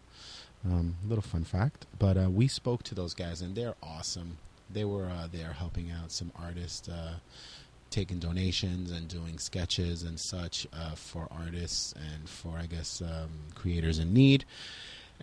Um, 0.63 0.95
little 1.07 1.23
fun 1.23 1.43
fact, 1.43 1.87
but 1.97 2.17
uh, 2.17 2.29
we 2.29 2.47
spoke 2.47 2.83
to 2.83 2.95
those 2.95 3.15
guys 3.15 3.41
and 3.41 3.55
they're 3.55 3.75
awesome. 3.81 4.37
They 4.69 4.85
were 4.85 5.09
uh, 5.09 5.27
there 5.31 5.53
helping 5.53 5.89
out 5.91 6.11
some 6.11 6.31
artists, 6.39 6.87
uh, 6.87 7.15
taking 7.89 8.19
donations 8.19 8.91
and 8.91 9.07
doing 9.07 9.39
sketches 9.39 10.03
and 10.03 10.19
such 10.19 10.67
uh, 10.71 10.91
for 10.91 11.27
artists 11.31 11.93
and 11.93 12.29
for, 12.29 12.57
I 12.57 12.67
guess, 12.67 13.01
um, 13.01 13.29
creators 13.55 13.97
in 13.97 14.13
need. 14.13 14.45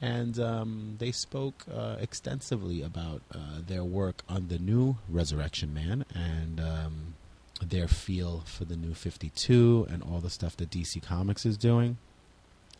And 0.00 0.38
um, 0.38 0.96
they 0.98 1.12
spoke 1.12 1.64
uh, 1.72 1.96
extensively 2.00 2.82
about 2.82 3.22
uh, 3.32 3.60
their 3.66 3.84
work 3.84 4.22
on 4.28 4.48
the 4.48 4.58
new 4.58 4.96
Resurrection 5.08 5.72
Man 5.72 6.04
and 6.14 6.60
um, 6.60 7.14
their 7.60 7.88
feel 7.88 8.42
for 8.46 8.64
the 8.64 8.76
new 8.76 8.94
52 8.94 9.86
and 9.90 10.02
all 10.02 10.20
the 10.20 10.30
stuff 10.30 10.56
that 10.56 10.70
DC 10.70 11.02
Comics 11.02 11.44
is 11.44 11.56
doing. 11.56 11.98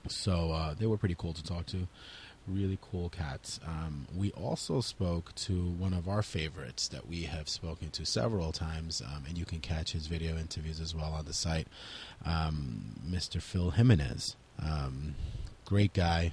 So 0.07 0.53
uh, 0.53 0.75
they 0.75 0.87
were 0.87 0.97
pretty 0.97 1.17
cool 1.19 1.33
to 1.33 1.43
talk 1.43 1.67
to. 1.67 1.89
Really 2.47 2.79
cool 2.81 3.11
cats. 3.11 3.61
Um, 3.67 4.07
we 4.17 4.31
also 4.33 4.81
spoke 4.81 5.35
to 5.35 5.53
one 5.53 5.93
of 5.93 6.09
our 6.09 6.23
favorites 6.23 6.89
that 6.89 7.07
we 7.07 7.25
have 7.25 7.49
spoken 7.49 7.91
to 7.91 8.07
several 8.07 8.53
times, 8.53 9.03
um, 9.03 9.25
and 9.29 9.37
you 9.37 9.45
can 9.45 9.61
catch 9.61 9.93
his 9.93 10.07
video 10.07 10.39
interviews 10.39 10.81
as 10.81 10.95
well 10.95 11.13
on 11.13 11.27
the 11.27 11.35
site. 11.35 11.69
Um, 12.25 12.95
Mr. 13.07 13.43
Phil 13.43 13.71
Jimenez, 13.71 14.37
um, 14.63 15.15
great 15.67 15.93
guy, 15.93 16.33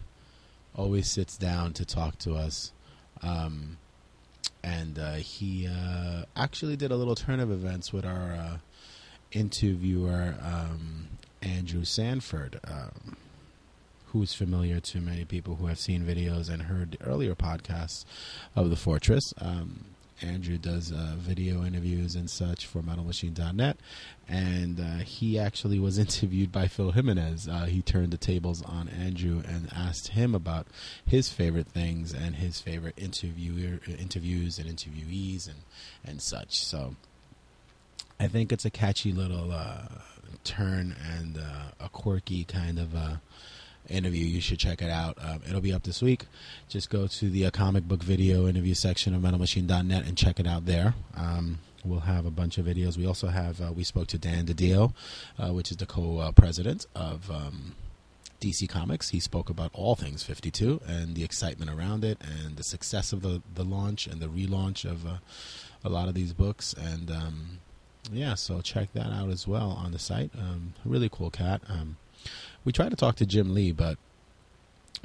always 0.73 1.11
sits 1.11 1.37
down 1.37 1.73
to 1.73 1.85
talk 1.85 2.17
to 2.19 2.35
us. 2.35 2.71
Um, 3.21 3.77
and 4.65 4.97
uh, 4.97 5.13
he 5.13 5.67
uh, 5.67 6.23
actually 6.35 6.75
did 6.75 6.91
a 6.91 6.95
little 6.95 7.13
turn 7.13 7.39
of 7.39 7.51
events 7.51 7.93
with 7.93 8.03
our 8.03 8.33
uh, 8.33 8.57
interviewer 9.31 10.35
um, 10.41 11.07
Andrew 11.43 11.83
Sanford, 11.83 12.59
um, 12.67 13.15
who's 14.07 14.33
familiar 14.33 14.79
to 14.79 14.99
many 14.99 15.23
people 15.23 15.55
who 15.55 15.67
have 15.67 15.77
seen 15.77 16.03
videos 16.03 16.49
and 16.49 16.63
heard 16.63 16.97
earlier 17.05 17.35
podcasts 17.35 18.05
of 18.55 18.71
the 18.71 18.75
Fortress. 18.75 19.33
Um, 19.39 19.85
Andrew 20.21 20.57
does 20.57 20.91
uh, 20.91 21.15
video 21.17 21.63
interviews 21.65 22.15
and 22.15 22.29
such 22.29 22.65
for 22.65 22.81
MetalMachine.net, 22.81 23.77
and 24.27 24.79
uh, 24.79 24.97
he 25.03 25.37
actually 25.37 25.79
was 25.79 25.97
interviewed 26.05 26.51
by 26.51 26.67
Phil 26.67 26.91
Jimenez. 26.91 27.47
Uh, 27.47 27.65
he 27.65 27.81
turned 27.81 28.11
the 28.11 28.17
tables 28.17 28.61
on 28.61 28.87
Andrew 28.87 29.43
and 29.47 29.69
asked 29.73 30.09
him 30.09 30.33
about 30.33 30.67
his 31.05 31.29
favorite 31.29 31.67
things 31.67 32.13
and 32.13 32.35
his 32.35 32.61
favorite 32.61 32.95
interviewer 32.97 33.79
interviews 33.87 34.57
and 34.57 34.69
interviewees 34.69 35.47
and 35.47 35.59
and 36.03 36.21
such. 36.21 36.59
So 36.63 36.95
I 38.19 38.27
think 38.27 38.51
it's 38.51 38.65
a 38.65 38.69
catchy 38.69 39.11
little 39.11 39.51
uh, 39.51 39.87
turn 40.43 40.95
and 41.03 41.37
uh, 41.37 41.71
a 41.79 41.89
quirky 41.89 42.45
kind 42.45 42.79
of 42.79 42.95
uh, 42.95 43.15
interview. 43.89 44.25
You 44.25 44.41
should 44.41 44.59
check 44.59 44.81
it 44.81 44.89
out. 44.89 45.17
Um, 45.21 45.41
it'll 45.47 45.61
be 45.61 45.73
up 45.73 45.83
this 45.83 46.01
week. 46.01 46.25
Just 46.69 46.89
go 46.89 47.07
to 47.07 47.29
the 47.29 47.45
uh, 47.45 47.51
comic 47.51 47.87
book 47.87 48.03
video 48.03 48.47
interview 48.47 48.73
section 48.73 49.13
of 49.13 49.21
MetalMachine.net 49.21 50.05
and 50.05 50.17
check 50.17 50.39
it 50.39 50.47
out 50.47 50.65
there. 50.65 50.95
Um, 51.15 51.59
we'll 51.83 52.01
have 52.01 52.25
a 52.25 52.31
bunch 52.31 52.57
of 52.57 52.65
videos. 52.65 52.97
We 52.97 53.05
also 53.05 53.27
have, 53.27 53.61
uh, 53.61 53.71
we 53.71 53.83
spoke 53.83 54.07
to 54.07 54.17
Dan 54.17 54.45
DiDio, 54.45 54.93
uh, 55.37 55.53
which 55.53 55.71
is 55.71 55.77
the 55.77 55.85
co 55.85 56.31
president 56.35 56.85
of 56.95 57.29
um, 57.29 57.75
DC 58.39 58.67
Comics. 58.69 59.09
He 59.09 59.19
spoke 59.19 59.49
about 59.49 59.71
all 59.73 59.95
things 59.95 60.23
52 60.23 60.81
and 60.87 61.15
the 61.15 61.23
excitement 61.23 61.71
around 61.71 62.03
it 62.03 62.19
and 62.21 62.57
the 62.57 62.63
success 62.63 63.13
of 63.13 63.21
the, 63.21 63.41
the 63.53 63.63
launch 63.63 64.07
and 64.07 64.21
the 64.21 64.27
relaunch 64.27 64.89
of 64.89 65.05
uh, 65.05 65.17
a 65.83 65.89
lot 65.89 66.07
of 66.07 66.13
these 66.13 66.33
books. 66.33 66.73
And 66.73 67.09
um, 67.09 67.59
yeah, 68.11 68.35
so 68.35 68.61
check 68.61 68.93
that 68.93 69.11
out 69.11 69.29
as 69.29 69.47
well 69.47 69.71
on 69.71 69.91
the 69.91 69.99
site. 69.99 70.31
Um, 70.37 70.73
really 70.83 71.09
cool 71.09 71.29
cat. 71.29 71.61
Um, 71.67 71.97
we 72.65 72.71
tried 72.71 72.89
to 72.89 72.95
talk 72.95 73.15
to 73.17 73.25
Jim 73.25 73.53
Lee, 73.53 73.71
but 73.71 73.97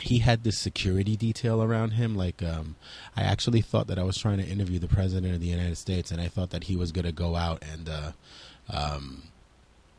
he 0.02 0.18
had 0.18 0.42
this 0.42 0.58
security 0.58 1.14
detail 1.14 1.62
around 1.62 1.92
him. 1.92 2.16
Like, 2.16 2.42
um, 2.42 2.76
I 3.16 3.22
actually 3.22 3.60
thought 3.60 3.86
that 3.88 3.98
I 3.98 4.02
was 4.02 4.18
trying 4.18 4.38
to 4.38 4.46
interview 4.46 4.78
the 4.78 4.88
president 4.88 5.34
of 5.34 5.40
the 5.40 5.46
United 5.46 5.76
States, 5.76 6.10
and 6.10 6.20
I 6.20 6.28
thought 6.28 6.50
that 6.50 6.64
he 6.64 6.76
was 6.76 6.90
going 6.90 7.04
to 7.04 7.12
go 7.12 7.36
out 7.36 7.62
and, 7.70 7.88
uh, 7.88 8.12
um, 8.72 9.24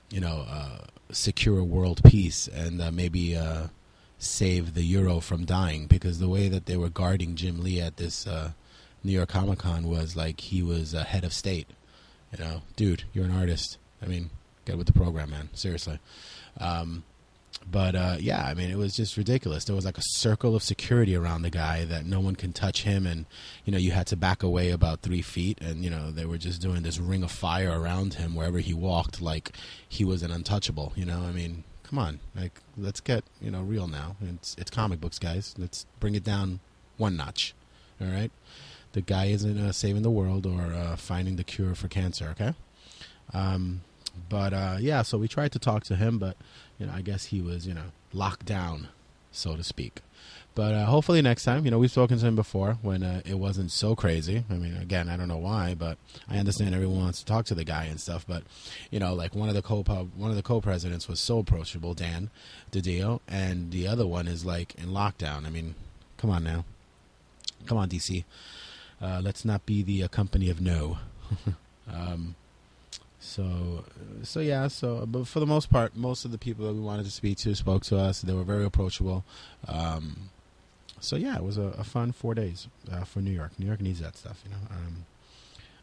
you 0.09 0.19
know, 0.19 0.45
uh, 0.49 0.85
secure 1.11 1.63
world 1.63 2.01
peace 2.03 2.47
and 2.47 2.81
uh, 2.81 2.91
maybe 2.91 3.35
uh, 3.35 3.67
save 4.17 4.73
the 4.73 4.83
euro 4.83 5.19
from 5.19 5.45
dying. 5.45 5.85
Because 5.85 6.19
the 6.19 6.29
way 6.29 6.49
that 6.49 6.65
they 6.65 6.77
were 6.77 6.89
guarding 6.89 7.35
Jim 7.35 7.61
Lee 7.61 7.79
at 7.79 7.97
this 7.97 8.25
uh, 8.25 8.51
New 9.03 9.11
York 9.11 9.29
Comic 9.29 9.59
Con 9.59 9.87
was 9.87 10.15
like 10.15 10.39
he 10.41 10.63
was 10.63 10.93
a 10.93 11.03
head 11.03 11.23
of 11.23 11.33
state. 11.33 11.67
You 12.31 12.43
know, 12.43 12.61
dude, 12.75 13.03
you're 13.13 13.25
an 13.25 13.37
artist. 13.37 13.77
I 14.01 14.07
mean, 14.07 14.29
get 14.65 14.77
with 14.77 14.87
the 14.87 14.93
program, 14.93 15.29
man. 15.31 15.49
Seriously. 15.53 15.99
Um, 16.59 17.03
but 17.69 17.95
uh, 17.95 18.17
yeah, 18.19 18.45
I 18.45 18.53
mean, 18.53 18.71
it 18.71 18.77
was 18.77 18.95
just 18.95 19.17
ridiculous. 19.17 19.65
There 19.65 19.75
was 19.75 19.85
like 19.85 19.97
a 19.97 20.03
circle 20.03 20.55
of 20.55 20.63
security 20.63 21.15
around 21.15 21.43
the 21.43 21.49
guy 21.49 21.85
that 21.85 22.05
no 22.05 22.19
one 22.19 22.35
can 22.35 22.53
touch 22.53 22.83
him, 22.83 23.05
and 23.05 23.25
you 23.65 23.71
know, 23.71 23.77
you 23.77 23.91
had 23.91 24.07
to 24.07 24.15
back 24.15 24.43
away 24.43 24.71
about 24.71 25.01
three 25.01 25.21
feet, 25.21 25.59
and 25.61 25.83
you 25.83 25.89
know, 25.89 26.11
they 26.11 26.25
were 26.25 26.37
just 26.37 26.61
doing 26.61 26.83
this 26.83 26.99
ring 26.99 27.23
of 27.23 27.31
fire 27.31 27.79
around 27.79 28.15
him 28.15 28.35
wherever 28.35 28.59
he 28.59 28.73
walked, 28.73 29.21
like 29.21 29.51
he 29.87 30.03
was 30.03 30.23
an 30.23 30.31
untouchable. 30.31 30.91
You 30.95 31.05
know, 31.05 31.21
I 31.21 31.31
mean, 31.31 31.63
come 31.83 31.99
on, 31.99 32.19
like 32.35 32.59
let's 32.77 32.99
get 32.99 33.23
you 33.39 33.51
know 33.51 33.61
real 33.61 33.87
now. 33.87 34.15
It's 34.21 34.55
it's 34.57 34.71
comic 34.71 34.99
books, 34.99 35.19
guys. 35.19 35.53
Let's 35.57 35.85
bring 35.99 36.15
it 36.15 36.23
down 36.23 36.59
one 36.97 37.15
notch. 37.15 37.53
All 38.01 38.07
right, 38.07 38.31
the 38.93 39.01
guy 39.01 39.25
isn't 39.25 39.57
uh, 39.57 39.71
saving 39.71 40.01
the 40.01 40.09
world 40.09 40.45
or 40.45 40.73
uh, 40.73 40.95
finding 40.95 41.35
the 41.35 41.43
cure 41.43 41.75
for 41.75 41.87
cancer. 41.87 42.29
Okay. 42.31 42.53
Um, 43.33 43.81
but 44.29 44.53
uh, 44.53 44.77
yeah, 44.79 45.03
so 45.03 45.17
we 45.17 45.27
tried 45.27 45.51
to 45.53 45.59
talk 45.59 45.83
to 45.85 45.95
him, 45.95 46.17
but 46.17 46.35
you 46.81 46.87
know, 46.87 46.93
I 46.93 47.01
guess 47.01 47.25
he 47.25 47.41
was 47.41 47.67
you 47.67 47.75
know 47.75 47.91
locked 48.11 48.45
down, 48.45 48.87
so 49.31 49.55
to 49.55 49.63
speak. 49.63 50.01
But 50.55 50.73
uh, 50.73 50.85
hopefully 50.85 51.21
next 51.21 51.45
time, 51.45 51.63
you 51.63 51.71
know, 51.71 51.79
we've 51.79 51.91
spoken 51.91 52.17
to 52.17 52.25
him 52.25 52.35
before 52.35 52.73
when 52.81 53.03
uh, 53.03 53.21
it 53.23 53.35
wasn't 53.35 53.71
so 53.71 53.95
crazy. 53.95 54.43
I 54.49 54.55
mean, 54.55 54.75
again, 54.75 55.07
I 55.07 55.15
don't 55.15 55.29
know 55.29 55.37
why, 55.37 55.75
but 55.75 55.97
I 56.27 56.39
understand 56.39 56.75
everyone 56.75 56.99
wants 56.99 57.19
to 57.19 57.25
talk 57.25 57.45
to 57.45 57.55
the 57.55 57.63
guy 57.63 57.85
and 57.85 58.01
stuff. 58.01 58.25
But 58.27 58.43
you 58.89 58.99
know, 58.99 59.13
like 59.13 59.35
one 59.35 59.47
of 59.47 59.55
the 59.55 59.61
co 59.61 59.83
one 59.83 60.31
of 60.31 60.35
the 60.35 60.41
co-presidents 60.41 61.07
was 61.07 61.19
so 61.19 61.39
approachable, 61.39 61.93
Dan 61.93 62.31
DiDio, 62.71 63.19
and 63.27 63.71
the 63.71 63.87
other 63.87 64.07
one 64.07 64.27
is 64.27 64.43
like 64.43 64.73
in 64.75 64.87
lockdown. 64.87 65.45
I 65.45 65.51
mean, 65.51 65.75
come 66.17 66.31
on 66.31 66.43
now, 66.43 66.65
come 67.67 67.77
on 67.77 67.89
DC, 67.89 68.23
uh, 68.99 69.21
let's 69.23 69.45
not 69.45 69.67
be 69.67 69.83
the 69.83 70.03
uh, 70.03 70.07
company 70.07 70.49
of 70.49 70.59
no. 70.59 70.97
um, 71.93 72.35
so, 73.21 73.85
so 74.23 74.39
yeah. 74.39 74.67
So, 74.67 75.05
but 75.05 75.27
for 75.27 75.39
the 75.39 75.45
most 75.45 75.69
part, 75.69 75.95
most 75.95 76.25
of 76.25 76.31
the 76.31 76.39
people 76.39 76.65
that 76.65 76.73
we 76.73 76.79
wanted 76.81 77.05
to 77.05 77.11
speak 77.11 77.37
to 77.39 77.55
spoke 77.55 77.83
to 77.85 77.97
us. 77.97 78.21
They 78.21 78.33
were 78.33 78.43
very 78.43 78.65
approachable. 78.65 79.23
Um, 79.67 80.31
so 80.99 81.15
yeah, 81.15 81.35
it 81.35 81.43
was 81.43 81.57
a, 81.57 81.73
a 81.77 81.83
fun 81.83 82.11
four 82.11 82.33
days 82.33 82.67
uh, 82.91 83.03
for 83.03 83.19
New 83.19 83.31
York. 83.31 83.51
New 83.59 83.67
York 83.67 83.79
needs 83.79 83.99
that 84.01 84.17
stuff, 84.17 84.41
you 84.43 84.49
know. 84.49 84.57
Um, 84.71 85.05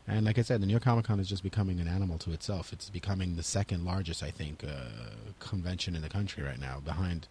and 0.09 0.27
like 0.27 0.37
I 0.39 0.43
said, 0.43 0.61
the 0.61 0.67
New 0.67 0.73
York 0.73 0.83
Comic 0.83 1.05
Con 1.05 1.21
is 1.21 1.29
just 1.29 1.45
becoming 1.45 1.79
an 1.79 1.87
animal 1.87 2.19
to 2.19 2.33
itself. 2.33 2.73
It's 2.73 2.91
becoming 2.91 3.37
the 3.37 3.43
second 3.43 3.85
largest, 3.85 4.23
I 4.23 4.31
think, 4.31 4.65
uh, 4.65 4.91
convention 5.39 5.95
in 5.95 6.03
the 6.03 6.09
country 6.09 6.43
right 6.43 6.59
now, 6.61 6.81
behind 6.85 7.29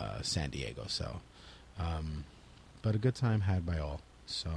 uh, 0.00 0.20
San 0.22 0.50
Diego. 0.50 0.84
So, 0.88 1.20
um, 1.78 2.24
but 2.82 2.94
a 2.96 2.98
good 2.98 3.14
time 3.14 3.42
had 3.42 3.64
by 3.64 3.78
all. 3.78 4.00
So, 4.26 4.48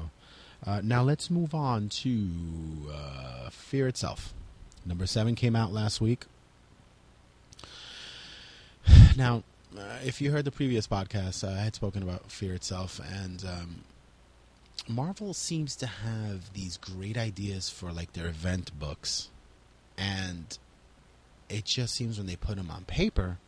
uh, 0.66 0.82
now 0.84 1.04
let's 1.04 1.30
move 1.30 1.54
on 1.54 1.90
to 1.90 2.30
uh, 2.92 3.50
Fear 3.52 3.90
itself. 3.90 4.34
Number 4.88 5.06
seven 5.06 5.36
came 5.36 5.56
out 5.56 5.74
last 5.74 6.00
week. 6.02 6.26
Now, 9.18 9.44
uh, 9.78 9.98
if 10.06 10.22
you 10.22 10.32
heard 10.32 10.46
the 10.46 10.52
previous 10.52 10.88
podcast, 10.88 11.44
uh, 11.44 11.52
I 11.52 11.64
had 11.64 11.76
spoken 11.76 12.04
about 12.04 12.32
Fear 12.32 12.54
itself, 12.54 13.02
and 13.12 13.44
um, 13.44 13.84
Marvel 14.88 15.34
seems 15.34 15.76
to 15.78 15.88
have 15.88 16.54
these 16.54 16.78
great 16.78 17.18
ideas 17.18 17.70
for 17.70 17.92
like 17.92 18.14
their 18.14 18.28
event 18.28 18.72
books, 18.80 19.30
and 19.98 20.58
it 21.50 21.66
just 21.66 21.96
seems 21.96 22.18
when 22.18 22.28
they 22.28 22.36
put 22.36 22.56
them 22.56 22.70
on 22.72 22.86
paper, 22.86 23.40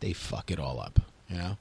they 0.00 0.12
fuck 0.12 0.50
it 0.50 0.60
all 0.60 0.78
up. 0.78 1.00
You 1.28 1.38
know, 1.38 1.56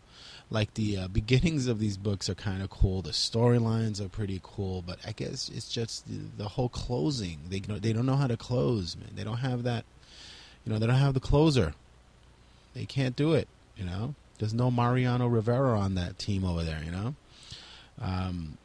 like 0.51 0.73
the 0.73 0.97
uh, 0.97 1.07
beginnings 1.07 1.67
of 1.67 1.79
these 1.79 1.97
books 1.97 2.29
are 2.29 2.35
kind 2.35 2.61
of 2.61 2.69
cool. 2.69 3.01
The 3.01 3.11
storylines 3.11 4.01
are 4.01 4.09
pretty 4.09 4.41
cool, 4.43 4.83
but 4.85 4.99
I 5.07 5.13
guess 5.13 5.49
it's 5.49 5.71
just 5.71 6.05
the, 6.07 6.43
the 6.43 6.49
whole 6.49 6.69
closing. 6.69 7.39
They 7.49 7.59
they 7.59 7.93
don't 7.93 8.05
know 8.05 8.17
how 8.17 8.27
to 8.27 8.37
close, 8.37 8.97
man. 8.97 9.11
They 9.15 9.23
don't 9.23 9.37
have 9.37 9.63
that. 9.63 9.85
You 10.65 10.73
know, 10.73 10.77
they 10.77 10.85
don't 10.85 10.97
have 10.97 11.13
the 11.13 11.21
closer. 11.21 11.73
They 12.73 12.85
can't 12.85 13.15
do 13.15 13.33
it. 13.33 13.47
You 13.77 13.85
know, 13.85 14.13
there's 14.37 14.53
no 14.53 14.69
Mariano 14.69 15.27
Rivera 15.27 15.79
on 15.79 15.95
that 15.95 16.19
team 16.19 16.43
over 16.43 16.63
there. 16.63 16.81
You 16.83 16.91
know. 16.91 17.15
Um, 18.01 18.57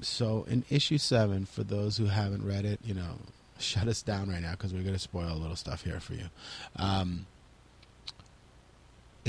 so 0.00 0.44
in 0.48 0.64
issue 0.70 0.98
seven, 0.98 1.46
for 1.46 1.62
those 1.62 1.96
who 1.96 2.06
haven't 2.06 2.44
read 2.44 2.64
it, 2.64 2.80
you 2.84 2.94
know, 2.94 3.18
shut 3.60 3.86
us 3.86 4.02
down 4.02 4.28
right 4.28 4.42
now 4.42 4.52
because 4.52 4.74
we're 4.74 4.82
going 4.82 4.94
to 4.94 4.98
spoil 4.98 5.32
a 5.32 5.38
little 5.38 5.56
stuff 5.56 5.84
here 5.84 6.00
for 6.00 6.14
you. 6.14 6.26
Um, 6.76 7.26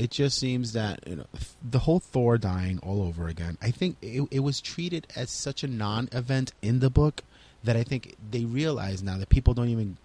it 0.00 0.10
just 0.10 0.38
seems 0.38 0.72
that 0.72 1.06
you 1.06 1.16
know, 1.16 1.26
the 1.62 1.80
whole 1.80 2.00
Thor 2.00 2.38
dying 2.38 2.78
all 2.78 3.02
over 3.02 3.28
again. 3.28 3.58
I 3.60 3.70
think 3.70 3.98
it, 4.00 4.26
it 4.30 4.40
was 4.40 4.62
treated 4.62 5.06
as 5.14 5.30
such 5.30 5.62
a 5.62 5.68
non-event 5.68 6.54
in 6.62 6.80
the 6.80 6.88
book 6.88 7.22
that 7.64 7.76
I 7.76 7.82
think 7.82 8.16
they 8.30 8.46
realize 8.46 9.02
now 9.02 9.18
that 9.18 9.28
people 9.28 9.52
don't 9.52 9.68
even 9.68 9.98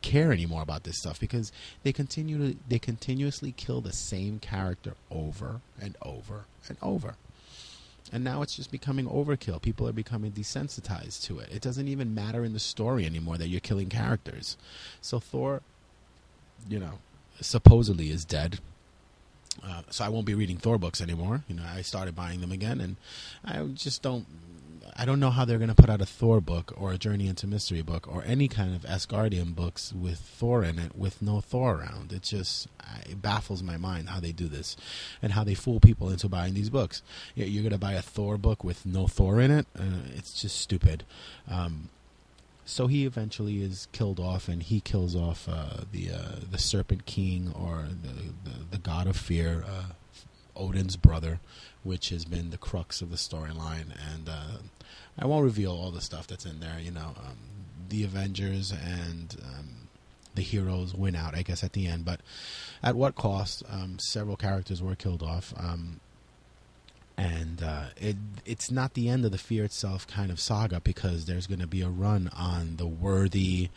care 0.00 0.32
anymore 0.32 0.62
about 0.62 0.84
this 0.84 0.98
stuff 0.98 1.18
because 1.18 1.50
they 1.82 1.92
continue 1.92 2.38
to 2.38 2.56
they 2.68 2.78
continuously 2.78 3.50
kill 3.50 3.80
the 3.80 3.92
same 3.92 4.38
character 4.38 4.94
over 5.10 5.60
and 5.80 5.96
over 6.02 6.44
and 6.68 6.78
over. 6.80 7.16
And 8.12 8.22
now 8.22 8.42
it's 8.42 8.54
just 8.54 8.70
becoming 8.70 9.06
overkill. 9.06 9.60
People 9.60 9.88
are 9.88 9.92
becoming 9.92 10.30
desensitized 10.30 11.24
to 11.24 11.40
it. 11.40 11.48
It 11.50 11.62
doesn't 11.62 11.88
even 11.88 12.14
matter 12.14 12.44
in 12.44 12.52
the 12.52 12.60
story 12.60 13.04
anymore 13.04 13.38
that 13.38 13.48
you're 13.48 13.58
killing 13.58 13.88
characters. 13.88 14.56
So 15.00 15.18
Thor, 15.18 15.62
you 16.68 16.78
know, 16.78 17.00
supposedly 17.40 18.10
is 18.10 18.24
dead 18.24 18.60
uh, 19.62 19.82
so 19.90 20.04
I 20.04 20.08
won't 20.08 20.26
be 20.26 20.34
reading 20.34 20.56
Thor 20.56 20.78
books 20.78 21.00
anymore. 21.00 21.44
You 21.48 21.56
know, 21.56 21.64
I 21.66 21.82
started 21.82 22.14
buying 22.14 22.40
them 22.40 22.52
again, 22.52 22.80
and 22.80 22.96
I 23.44 23.62
just 23.74 24.02
don't. 24.02 24.26
I 24.94 25.06
don't 25.06 25.20
know 25.20 25.30
how 25.30 25.46
they're 25.46 25.58
going 25.58 25.70
to 25.70 25.74
put 25.74 25.88
out 25.88 26.02
a 26.02 26.06
Thor 26.06 26.42
book 26.42 26.74
or 26.76 26.92
a 26.92 26.98
Journey 26.98 27.26
into 27.26 27.46
Mystery 27.46 27.80
book 27.80 28.06
or 28.14 28.22
any 28.26 28.46
kind 28.46 28.74
of 28.74 28.82
Asgardian 28.82 29.54
books 29.54 29.90
with 29.90 30.18
Thor 30.18 30.62
in 30.62 30.78
it 30.78 30.94
with 30.94 31.22
no 31.22 31.40
Thor 31.40 31.76
around. 31.76 32.12
It 32.12 32.22
just 32.22 32.68
it 33.08 33.22
baffles 33.22 33.62
my 33.62 33.78
mind 33.78 34.10
how 34.10 34.20
they 34.20 34.32
do 34.32 34.48
this 34.48 34.76
and 35.22 35.32
how 35.32 35.44
they 35.44 35.54
fool 35.54 35.80
people 35.80 36.10
into 36.10 36.28
buying 36.28 36.52
these 36.52 36.68
books. 36.68 37.02
You're 37.34 37.62
going 37.62 37.72
to 37.72 37.78
buy 37.78 37.94
a 37.94 38.02
Thor 38.02 38.36
book 38.36 38.64
with 38.64 38.84
no 38.84 39.06
Thor 39.06 39.40
in 39.40 39.50
it. 39.50 39.66
Uh, 39.78 40.02
it's 40.14 40.40
just 40.40 40.60
stupid. 40.60 41.04
Um, 41.50 41.88
so 42.64 42.86
he 42.86 43.04
eventually 43.04 43.62
is 43.62 43.88
killed 43.92 44.20
off, 44.20 44.48
and 44.48 44.62
he 44.62 44.80
kills 44.80 45.16
off 45.16 45.48
uh, 45.48 45.82
the 45.90 46.10
uh, 46.10 46.36
the 46.50 46.58
Serpent 46.58 47.06
King 47.06 47.52
or 47.54 47.86
the 48.02 48.50
the, 48.50 48.64
the 48.72 48.78
god 48.78 49.06
of 49.06 49.16
fear, 49.16 49.64
uh, 49.66 49.92
Odin's 50.56 50.96
brother, 50.96 51.40
which 51.82 52.10
has 52.10 52.24
been 52.24 52.50
the 52.50 52.58
crux 52.58 53.02
of 53.02 53.10
the 53.10 53.16
storyline. 53.16 53.94
And 54.12 54.28
uh, 54.28 54.58
I 55.18 55.26
won't 55.26 55.44
reveal 55.44 55.72
all 55.72 55.90
the 55.90 56.00
stuff 56.00 56.26
that's 56.26 56.46
in 56.46 56.60
there. 56.60 56.78
You 56.78 56.92
know, 56.92 57.14
um, 57.18 57.38
the 57.88 58.04
Avengers 58.04 58.72
and 58.72 59.36
um, 59.42 59.88
the 60.34 60.42
heroes 60.42 60.94
win 60.94 61.16
out, 61.16 61.34
I 61.34 61.42
guess, 61.42 61.64
at 61.64 61.72
the 61.72 61.86
end. 61.86 62.04
But 62.04 62.20
at 62.82 62.94
what 62.94 63.14
cost? 63.14 63.62
Um, 63.68 63.98
several 63.98 64.36
characters 64.36 64.82
were 64.82 64.94
killed 64.94 65.22
off. 65.22 65.52
Um, 65.56 66.00
and 67.16 67.62
uh, 67.62 67.86
it 67.96 68.16
it's 68.44 68.70
not 68.70 68.94
the 68.94 69.08
end 69.08 69.24
of 69.24 69.32
the 69.32 69.38
Fear 69.38 69.64
itself 69.64 70.06
kind 70.06 70.30
of 70.30 70.40
saga 70.40 70.80
because 70.80 71.26
there's 71.26 71.46
going 71.46 71.60
to 71.60 71.66
be 71.66 71.82
a 71.82 71.88
run 71.88 72.30
on 72.36 72.76
the 72.76 72.86
worthy 72.86 73.68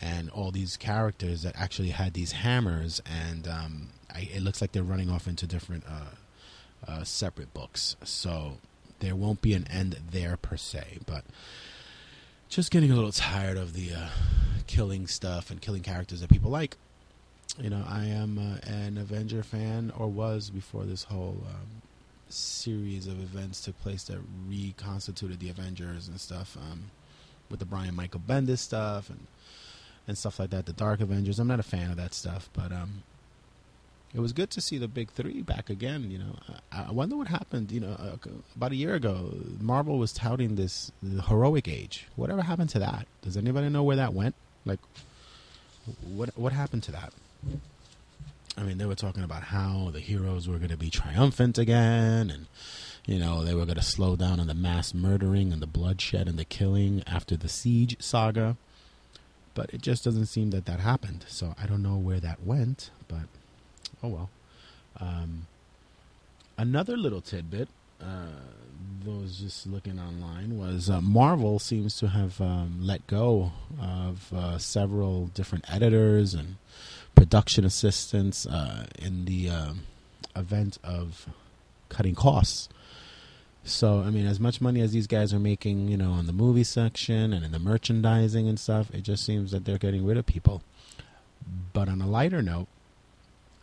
and 0.00 0.30
all 0.30 0.50
these 0.50 0.76
characters 0.76 1.42
that 1.42 1.56
actually 1.56 1.90
had 1.90 2.14
these 2.14 2.32
hammers, 2.32 3.02
and 3.04 3.48
um, 3.48 3.88
I, 4.14 4.28
it 4.32 4.42
looks 4.42 4.60
like 4.60 4.72
they're 4.72 4.82
running 4.82 5.10
off 5.10 5.26
into 5.26 5.46
different 5.46 5.84
uh, 5.88 6.90
uh, 6.90 7.04
separate 7.04 7.52
books. 7.52 7.96
So 8.04 8.58
there 9.00 9.16
won't 9.16 9.42
be 9.42 9.54
an 9.54 9.66
end 9.68 9.98
there 10.10 10.36
per 10.36 10.56
se, 10.56 10.98
but 11.06 11.24
just 12.48 12.70
getting 12.70 12.90
a 12.90 12.94
little 12.94 13.12
tired 13.12 13.56
of 13.56 13.74
the 13.74 13.92
uh, 13.92 14.08
killing 14.66 15.06
stuff 15.06 15.50
and 15.50 15.60
killing 15.60 15.82
characters 15.82 16.20
that 16.20 16.30
people 16.30 16.50
like. 16.50 16.76
You 17.60 17.70
know, 17.70 17.84
I 17.88 18.04
am 18.04 18.38
uh, 18.38 18.58
an 18.68 18.98
Avenger 18.98 19.42
fan, 19.42 19.92
or 19.96 20.06
was 20.08 20.50
before 20.50 20.84
this 20.84 21.04
whole 21.04 21.42
um, 21.48 21.82
series 22.28 23.06
of 23.06 23.20
events 23.20 23.64
took 23.64 23.80
place 23.80 24.04
that 24.04 24.18
reconstituted 24.48 25.40
the 25.40 25.50
Avengers 25.50 26.08
and 26.08 26.20
stuff. 26.20 26.56
Um, 26.56 26.90
with 27.50 27.60
the 27.60 27.66
Brian 27.66 27.94
Michael 27.94 28.20
Bendis 28.20 28.58
stuff 28.58 29.10
and 29.10 29.26
and 30.06 30.16
stuff 30.16 30.38
like 30.38 30.50
that, 30.50 30.64
the 30.64 30.72
Dark 30.72 31.00
Avengers. 31.00 31.38
I'm 31.38 31.48
not 31.48 31.60
a 31.60 31.64
fan 31.64 31.90
of 31.90 31.98
that 31.98 32.14
stuff, 32.14 32.48
but 32.54 32.72
um, 32.72 33.02
it 34.14 34.20
was 34.20 34.32
good 34.32 34.48
to 34.50 34.60
see 34.62 34.78
the 34.78 34.88
big 34.88 35.10
three 35.10 35.42
back 35.42 35.68
again. 35.68 36.10
You 36.10 36.18
know, 36.18 36.36
I, 36.72 36.86
I 36.88 36.92
wonder 36.92 37.16
what 37.16 37.28
happened. 37.28 37.70
You 37.70 37.80
know, 37.80 37.90
uh, 37.90 38.16
about 38.56 38.72
a 38.72 38.76
year 38.76 38.94
ago, 38.94 39.34
Marvel 39.60 39.98
was 39.98 40.12
touting 40.14 40.56
this 40.56 40.90
heroic 41.28 41.68
age. 41.68 42.06
Whatever 42.16 42.42
happened 42.42 42.70
to 42.70 42.78
that? 42.78 43.06
Does 43.20 43.36
anybody 43.36 43.68
know 43.68 43.82
where 43.82 43.96
that 43.96 44.14
went? 44.14 44.34
Like, 44.64 44.80
what 46.02 46.30
what 46.38 46.52
happened 46.52 46.84
to 46.84 46.92
that? 46.92 47.12
I 48.58 48.64
mean, 48.64 48.78
they 48.78 48.86
were 48.86 48.96
talking 48.96 49.22
about 49.22 49.44
how 49.44 49.90
the 49.92 50.00
heroes 50.00 50.48
were 50.48 50.58
going 50.58 50.70
to 50.70 50.76
be 50.76 50.90
triumphant 50.90 51.58
again, 51.58 52.28
and 52.28 52.46
you 53.06 53.18
know 53.18 53.44
they 53.44 53.54
were 53.54 53.64
going 53.64 53.76
to 53.76 53.82
slow 53.82 54.16
down 54.16 54.40
on 54.40 54.48
the 54.48 54.54
mass 54.54 54.92
murdering 54.92 55.52
and 55.52 55.62
the 55.62 55.66
bloodshed 55.66 56.26
and 56.26 56.36
the 56.36 56.44
killing 56.44 57.04
after 57.06 57.36
the 57.36 57.48
siege 57.48 57.96
saga. 58.00 58.56
But 59.54 59.70
it 59.72 59.80
just 59.80 60.04
doesn't 60.04 60.26
seem 60.26 60.50
that 60.50 60.66
that 60.66 60.80
happened. 60.80 61.24
So 61.28 61.54
I 61.60 61.66
don't 61.66 61.82
know 61.82 61.96
where 61.96 62.20
that 62.20 62.44
went. 62.44 62.90
But 63.06 63.28
oh 64.02 64.08
well. 64.08 64.30
Um, 65.00 65.46
another 66.56 66.96
little 66.96 67.20
tidbit, 67.20 67.68
uh, 68.02 68.26
was 69.04 69.38
just 69.38 69.66
looking 69.66 69.98
online, 69.98 70.58
was 70.58 70.90
uh, 70.90 71.00
Marvel 71.00 71.58
seems 71.58 71.96
to 71.98 72.08
have 72.08 72.40
um, 72.40 72.80
let 72.82 73.06
go 73.06 73.52
of 73.80 74.32
uh, 74.32 74.58
several 74.58 75.26
different 75.28 75.64
editors 75.72 76.34
and 76.34 76.56
production 77.18 77.64
assistants 77.64 78.46
uh, 78.46 78.86
in 78.98 79.24
the 79.24 79.50
um, 79.50 79.80
event 80.36 80.78
of 80.84 81.26
cutting 81.88 82.14
costs. 82.14 82.68
So, 83.64 84.00
I 84.00 84.10
mean, 84.10 84.26
as 84.26 84.40
much 84.40 84.60
money 84.60 84.80
as 84.80 84.92
these 84.92 85.06
guys 85.06 85.34
are 85.34 85.38
making, 85.38 85.88
you 85.88 85.96
know, 85.96 86.12
on 86.12 86.26
the 86.26 86.32
movie 86.32 86.64
section 86.64 87.32
and 87.32 87.44
in 87.44 87.52
the 87.52 87.58
merchandising 87.58 88.48
and 88.48 88.58
stuff, 88.58 88.90
it 88.94 89.02
just 89.02 89.24
seems 89.24 89.50
that 89.50 89.64
they're 89.64 89.78
getting 89.78 90.06
rid 90.06 90.16
of 90.16 90.26
people. 90.26 90.62
But 91.72 91.88
on 91.88 92.00
a 92.00 92.06
lighter 92.06 92.40
note, 92.40 92.68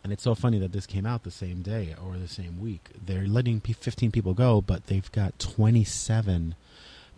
and 0.04 0.12
it's 0.12 0.22
so 0.22 0.36
funny 0.36 0.58
that 0.58 0.70
this 0.72 0.86
came 0.86 1.04
out 1.04 1.24
the 1.24 1.32
same 1.32 1.62
day 1.62 1.96
or 2.00 2.16
the 2.16 2.28
same 2.28 2.60
week. 2.60 2.90
They're 3.04 3.26
letting 3.26 3.58
15 3.60 4.12
people 4.12 4.34
go, 4.34 4.60
but 4.60 4.86
they've 4.86 5.10
got 5.10 5.38
27 5.40 6.54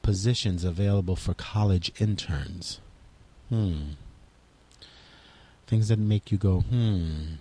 positions 0.01 0.65
available 0.65 1.17
for 1.17 1.35
college 1.35 1.93
interns. 2.01 2.81
Hmm. 3.51 3.91
Things 5.69 5.89
that 5.89 5.99
make 5.99 6.33
you 6.33 6.39
go, 6.39 6.61
hmm. 6.61 7.35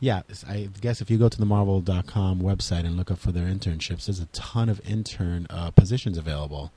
Yeah, 0.00 0.22
I 0.48 0.68
guess 0.80 1.00
if 1.00 1.10
you 1.12 1.18
go 1.18 1.28
to 1.28 1.38
the 1.38 1.46
Marvel.com 1.46 2.40
website 2.40 2.80
and 2.80 2.96
look 2.96 3.12
up 3.12 3.18
for 3.18 3.30
their 3.30 3.46
internships, 3.46 4.06
there's 4.06 4.18
a 4.18 4.26
ton 4.32 4.68
of 4.68 4.80
intern 4.84 5.46
uh, 5.48 5.70
positions 5.70 6.18
available 6.18 6.72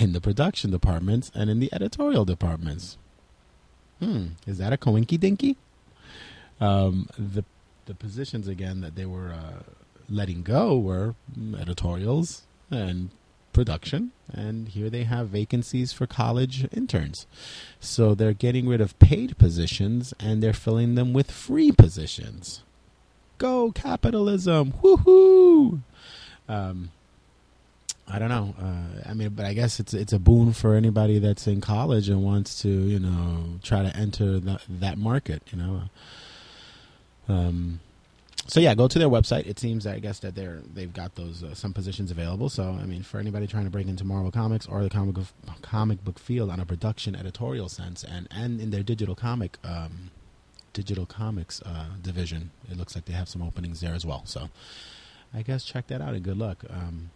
in 0.00 0.12
the 0.12 0.20
production 0.20 0.70
departments 0.70 1.32
and 1.34 1.50
in 1.50 1.58
the 1.58 1.72
editorial 1.72 2.24
departments. 2.24 2.98
Hmm, 3.98 4.26
is 4.46 4.58
that 4.58 4.72
a 4.72 4.76
coinky 4.76 5.18
dinky? 5.18 5.56
Um, 6.60 7.08
the 7.18 7.44
the 7.86 7.94
positions 7.94 8.46
again 8.46 8.80
that 8.80 8.94
they 8.94 9.06
were 9.06 9.30
uh, 9.30 9.62
letting 10.08 10.42
go 10.42 10.78
were 10.78 11.14
editorials 11.58 12.42
and 12.70 13.10
production, 13.54 14.12
and 14.30 14.68
here 14.68 14.90
they 14.90 15.04
have 15.04 15.28
vacancies 15.28 15.92
for 15.92 16.06
college 16.06 16.66
interns. 16.72 17.26
So 17.80 18.14
they're 18.14 18.34
getting 18.34 18.68
rid 18.68 18.82
of 18.82 18.98
paid 18.98 19.38
positions 19.38 20.12
and 20.20 20.42
they're 20.42 20.52
filling 20.52 20.94
them 20.94 21.14
with 21.14 21.30
free 21.30 21.72
positions. 21.72 22.62
Go 23.38 23.72
capitalism! 23.72 24.72
Woohoo! 24.82 25.80
Um, 26.48 26.90
I 28.06 28.18
don't 28.18 28.28
know. 28.28 28.54
Uh, 28.60 29.08
I 29.08 29.14
mean, 29.14 29.30
but 29.30 29.46
I 29.46 29.54
guess 29.54 29.80
it's 29.80 29.94
it's 29.94 30.12
a 30.12 30.18
boon 30.18 30.52
for 30.52 30.74
anybody 30.74 31.18
that's 31.18 31.46
in 31.46 31.60
college 31.60 32.08
and 32.08 32.22
wants 32.22 32.60
to, 32.62 32.68
you 32.68 32.98
know, 32.98 33.58
try 33.62 33.82
to 33.82 33.96
enter 33.96 34.38
the, 34.38 34.60
that 34.68 34.98
market. 34.98 35.42
You 35.50 35.58
know. 35.58 35.82
Um, 37.26 37.80
so 38.46 38.60
yeah, 38.60 38.74
go 38.74 38.88
to 38.88 38.98
their 38.98 39.08
website. 39.08 39.46
It 39.46 39.58
seems 39.58 39.84
that 39.84 39.94
I 39.94 39.98
guess 39.98 40.18
that 40.20 40.34
they're 40.34 40.60
they've 40.74 40.92
got 40.92 41.14
those 41.14 41.42
uh, 41.42 41.54
some 41.54 41.72
positions 41.72 42.10
available. 42.10 42.48
So 42.48 42.78
I 42.80 42.84
mean, 42.84 43.02
for 43.02 43.18
anybody 43.18 43.46
trying 43.46 43.64
to 43.64 43.70
break 43.70 43.88
into 43.88 44.04
Marvel 44.04 44.30
Comics 44.30 44.66
or 44.66 44.82
the 44.82 44.90
comic 44.90 45.14
book, 45.14 45.26
comic 45.62 46.04
book 46.04 46.18
field 46.18 46.50
on 46.50 46.60
a 46.60 46.66
production 46.66 47.16
editorial 47.16 47.68
sense, 47.68 48.04
and 48.04 48.28
and 48.30 48.60
in 48.60 48.70
their 48.70 48.82
digital 48.82 49.14
comic 49.14 49.58
um, 49.64 50.10
digital 50.72 51.06
comics 51.06 51.62
uh, 51.62 51.86
division, 52.02 52.50
it 52.70 52.76
looks 52.76 52.94
like 52.94 53.06
they 53.06 53.14
have 53.14 53.28
some 53.28 53.42
openings 53.42 53.80
there 53.80 53.94
as 53.94 54.04
well. 54.04 54.22
So 54.26 54.50
I 55.32 55.42
guess 55.42 55.64
check 55.64 55.86
that 55.86 56.02
out 56.02 56.14
and 56.14 56.22
good 56.22 56.38
luck. 56.38 56.64
Um, 56.68 57.10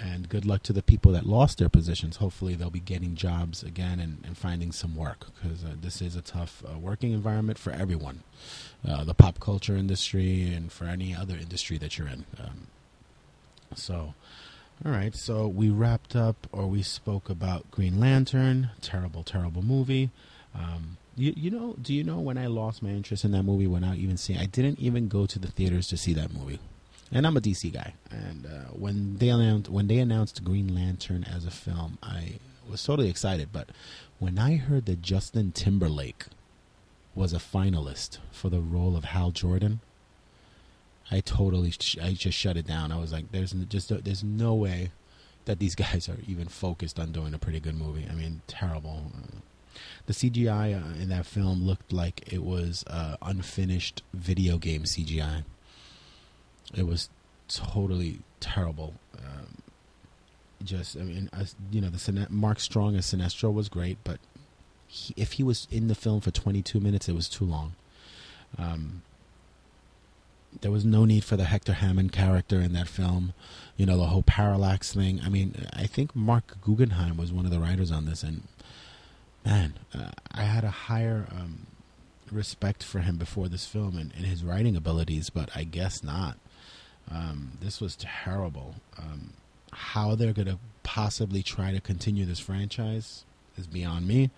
and 0.00 0.28
good 0.28 0.44
luck 0.44 0.62
to 0.64 0.72
the 0.72 0.82
people 0.82 1.12
that 1.12 1.26
lost 1.26 1.58
their 1.58 1.68
positions. 1.68 2.16
Hopefully, 2.16 2.54
they'll 2.54 2.70
be 2.70 2.80
getting 2.80 3.14
jobs 3.14 3.62
again 3.62 3.98
and, 3.98 4.22
and 4.24 4.36
finding 4.36 4.72
some 4.72 4.94
work 4.94 5.26
because 5.34 5.64
uh, 5.64 5.74
this 5.80 6.00
is 6.00 6.14
a 6.14 6.22
tough 6.22 6.62
uh, 6.66 6.78
working 6.78 7.12
environment 7.12 7.58
for 7.58 7.72
everyone, 7.72 8.22
uh, 8.86 9.04
the 9.04 9.14
pop 9.14 9.40
culture 9.40 9.76
industry 9.76 10.52
and 10.54 10.70
for 10.70 10.84
any 10.84 11.14
other 11.14 11.34
industry 11.36 11.78
that 11.78 11.98
you're 11.98 12.08
in. 12.08 12.24
Um, 12.38 12.68
so, 13.74 14.14
all 14.84 14.92
right, 14.92 15.14
so 15.14 15.48
we 15.48 15.70
wrapped 15.70 16.14
up 16.14 16.46
or 16.52 16.66
we 16.66 16.82
spoke 16.82 17.28
about 17.28 17.70
Green 17.70 17.98
Lantern, 17.98 18.70
terrible, 18.80 19.24
terrible 19.24 19.62
movie. 19.62 20.10
Um, 20.54 20.96
you, 21.16 21.34
you 21.36 21.50
know, 21.50 21.74
do 21.82 21.92
you 21.92 22.04
know 22.04 22.20
when 22.20 22.38
I 22.38 22.46
lost 22.46 22.82
my 22.82 22.90
interest 22.90 23.24
in 23.24 23.32
that 23.32 23.42
movie 23.42 23.66
When 23.66 23.84
I 23.84 23.96
even 23.96 24.16
see, 24.16 24.36
I 24.36 24.46
didn't 24.46 24.78
even 24.78 25.08
go 25.08 25.26
to 25.26 25.38
the 25.38 25.48
theaters 25.48 25.88
to 25.88 25.96
see 25.96 26.12
that 26.14 26.32
movie 26.32 26.60
and 27.12 27.26
I'm 27.26 27.36
a 27.36 27.40
DC 27.40 27.72
guy. 27.72 27.94
And 28.10 28.46
uh, 28.46 28.70
when 28.72 29.18
they 29.18 29.28
announced 29.28 29.70
when 29.70 29.86
they 29.86 29.98
announced 29.98 30.44
Green 30.44 30.74
Lantern 30.74 31.24
as 31.24 31.44
a 31.44 31.50
film, 31.50 31.98
I 32.02 32.34
was 32.68 32.82
totally 32.82 33.08
excited. 33.08 33.50
But 33.52 33.70
when 34.18 34.38
I 34.38 34.56
heard 34.56 34.86
that 34.86 35.02
Justin 35.02 35.52
Timberlake 35.52 36.26
was 37.14 37.32
a 37.32 37.38
finalist 37.38 38.18
for 38.30 38.48
the 38.48 38.60
role 38.60 38.96
of 38.96 39.04
Hal 39.04 39.30
Jordan, 39.30 39.80
I 41.10 41.20
totally 41.20 41.72
I 42.02 42.12
just 42.12 42.36
shut 42.36 42.56
it 42.56 42.66
down. 42.66 42.92
I 42.92 42.98
was 42.98 43.12
like, 43.12 43.32
"There's 43.32 43.52
just 43.52 44.04
there's 44.04 44.24
no 44.24 44.54
way 44.54 44.90
that 45.46 45.58
these 45.58 45.74
guys 45.84 46.08
are 46.08 46.18
even 46.26 46.48
focused 46.48 46.98
on 46.98 47.12
doing 47.12 47.34
a 47.34 47.38
pretty 47.38 47.60
good 47.60 47.76
movie." 47.76 48.06
I 48.10 48.14
mean, 48.14 48.42
terrible. 48.46 49.12
The 50.06 50.12
CGI 50.12 50.74
uh, 50.74 51.00
in 51.00 51.08
that 51.10 51.26
film 51.26 51.62
looked 51.62 51.92
like 51.92 52.32
it 52.32 52.42
was 52.42 52.82
uh, 52.88 53.16
unfinished 53.22 54.02
video 54.12 54.58
game 54.58 54.82
CGI. 54.82 55.44
It 56.74 56.86
was 56.86 57.08
totally 57.48 58.20
terrible. 58.40 58.94
Um, 59.16 59.62
just, 60.62 60.96
I 60.96 61.00
mean, 61.00 61.30
I, 61.32 61.46
you 61.70 61.80
know, 61.80 61.88
the 61.88 62.26
Mark 62.30 62.60
Strong 62.60 62.96
as 62.96 63.12
Sinestro 63.12 63.52
was 63.52 63.68
great, 63.68 63.98
but 64.04 64.18
he, 64.86 65.14
if 65.16 65.32
he 65.32 65.42
was 65.42 65.66
in 65.70 65.88
the 65.88 65.94
film 65.94 66.20
for 66.20 66.30
22 66.30 66.80
minutes, 66.80 67.08
it 67.08 67.14
was 67.14 67.28
too 67.28 67.44
long. 67.44 67.74
Um, 68.58 69.02
there 70.60 70.70
was 70.70 70.84
no 70.84 71.04
need 71.04 71.24
for 71.24 71.36
the 71.36 71.44
Hector 71.44 71.74
Hammond 71.74 72.12
character 72.12 72.60
in 72.60 72.72
that 72.72 72.88
film. 72.88 73.34
You 73.76 73.86
know, 73.86 73.96
the 73.96 74.06
whole 74.06 74.22
parallax 74.22 74.94
thing. 74.94 75.20
I 75.24 75.28
mean, 75.28 75.66
I 75.72 75.86
think 75.86 76.16
Marc 76.16 76.60
Guggenheim 76.62 77.16
was 77.16 77.32
one 77.32 77.44
of 77.44 77.50
the 77.50 77.60
writers 77.60 77.90
on 77.90 78.06
this, 78.06 78.22
and 78.22 78.42
man, 79.44 79.74
uh, 79.94 80.10
I 80.32 80.42
had 80.42 80.64
a 80.64 80.70
higher 80.70 81.26
um, 81.30 81.66
respect 82.30 82.82
for 82.82 83.00
him 83.00 83.16
before 83.16 83.48
this 83.48 83.66
film 83.66 83.96
and, 83.96 84.12
and, 84.16 84.26
his 84.26 84.44
writing 84.44 84.76
abilities, 84.76 85.30
but 85.30 85.50
I 85.54 85.64
guess 85.64 86.02
not. 86.02 86.38
Um, 87.10 87.52
this 87.60 87.80
was 87.80 87.96
terrible. 87.96 88.74
Um, 88.98 89.32
how 89.72 90.14
they're 90.14 90.32
going 90.32 90.48
to 90.48 90.58
possibly 90.82 91.42
try 91.42 91.72
to 91.72 91.80
continue 91.80 92.24
this 92.24 92.40
franchise 92.40 93.24
is 93.56 93.66
beyond 93.66 94.06
me. 94.06 94.30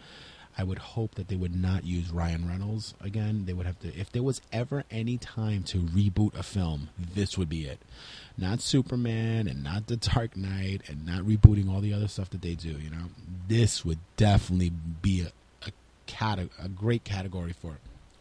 I 0.58 0.64
would 0.64 0.78
hope 0.78 1.14
that 1.14 1.28
they 1.28 1.36
would 1.36 1.54
not 1.54 1.84
use 1.84 2.10
Ryan 2.10 2.46
Reynolds 2.48 2.94
again. 3.00 3.44
They 3.46 3.52
would 3.52 3.66
have 3.66 3.78
to, 3.80 3.88
if 3.96 4.10
there 4.10 4.22
was 4.22 4.42
ever 4.52 4.84
any 4.90 5.16
time 5.16 5.62
to 5.64 5.78
reboot 5.78 6.34
a 6.34 6.42
film, 6.42 6.90
this 6.98 7.38
would 7.38 7.48
be 7.48 7.66
it. 7.66 7.78
Not 8.36 8.60
Superman 8.60 9.46
and 9.46 9.62
not 9.62 9.86
The 9.86 9.96
Dark 9.96 10.36
Knight 10.36 10.82
and 10.88 11.06
not 11.06 11.22
rebooting 11.22 11.72
all 11.72 11.80
the 11.80 11.94
other 11.94 12.08
stuff 12.08 12.30
that 12.30 12.42
they 12.42 12.56
do. 12.56 12.70
You 12.70 12.90
know, 12.90 13.06
this 13.48 13.84
would 13.84 14.00
definitely 14.16 14.70
be 14.70 15.22
a 15.22 15.32
a, 16.20 16.48
a 16.62 16.68
great 16.68 17.04
category 17.04 17.52
for 17.52 17.78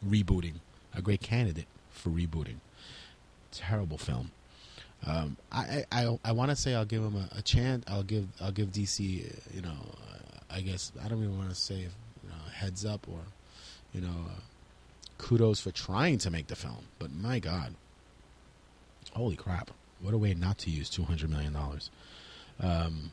rebooting, 0.08 0.56
a 0.94 1.02
great 1.02 1.22
candidate 1.22 1.68
for 1.90 2.10
rebooting. 2.10 2.58
Terrible 3.52 3.98
film. 3.98 4.32
Um, 5.06 5.38
I 5.52 5.86
I, 5.92 6.20
I 6.26 6.32
want 6.34 6.52
to 6.52 6.56
say 6.56 6.76
I'll 6.76 6.86
give 6.86 7.04
him 7.04 7.16
a, 7.16 7.38
a, 7.38 7.42
chance. 7.42 7.86
I'll 7.88 8.04
give 8.04 8.28
I'll 8.42 8.52
give 8.52 8.70
DC 8.70 9.00
you 9.54 9.62
know 9.62 9.78
I 10.50 10.62
guess 10.62 10.92
I 11.04 11.08
don't 11.08 11.24
even 11.24 11.38
want 11.38 11.50
to 11.50 11.56
say 11.56 11.76
you 11.76 12.30
know, 12.30 12.52
heads 12.54 12.86
up 12.86 13.08
or 13.08 13.20
you 13.94 14.02
know 14.02 14.28
uh, 14.28 14.40
kudos 15.18 15.60
for 15.62 15.72
trying 15.72 16.18
to 16.20 16.32
make 16.32 16.48
the 16.48 16.56
film. 16.56 16.86
But 16.98 17.12
my 17.12 17.40
God, 17.40 17.76
holy 19.14 19.36
crap! 19.36 19.72
What 20.02 20.14
a 20.14 20.18
way 20.18 20.34
not 20.34 20.58
to 20.60 20.70
use 20.70 20.90
two 20.90 21.04
hundred 21.04 21.30
million 21.30 21.54
dollars. 21.54 21.90
Um, 22.60 23.12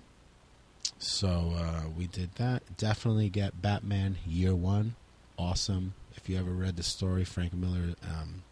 so 0.99 1.53
uh, 1.57 1.83
we 1.96 2.07
did 2.07 2.35
that. 2.37 2.62
Definitely 2.77 3.29
get 3.29 3.61
Batman 3.61 4.16
Year 4.27 4.55
One. 4.55 4.96
Awesome. 5.38 5.94
If 6.16 6.29
you 6.29 6.38
ever 6.38 6.51
read 6.51 6.77
the 6.77 6.83
story, 6.83 7.25
Frank 7.25 7.53
Miller 7.53 7.94
um, 8.03 8.42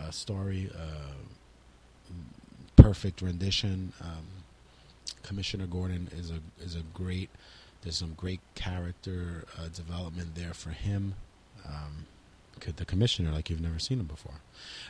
uh, 0.00 0.10
story, 0.10 0.70
uh, 0.74 1.12
perfect 2.86 3.20
rendition. 3.20 3.92
Um, 4.00 4.26
Commissioner 5.24 5.66
Gordon 5.66 6.08
is 6.16 6.30
a 6.30 6.38
is 6.62 6.76
a 6.76 6.82
great. 6.94 7.30
There's 7.82 7.96
some 7.96 8.14
great 8.14 8.40
character 8.54 9.44
uh, 9.58 9.68
development 9.68 10.36
there 10.36 10.54
for 10.54 10.70
him. 10.70 11.14
Um, 11.66 12.06
the 12.76 12.84
commissioner 12.84 13.32
like 13.32 13.50
you've 13.50 13.60
never 13.60 13.78
seen 13.78 14.00
him 14.00 14.06
before. 14.06 14.40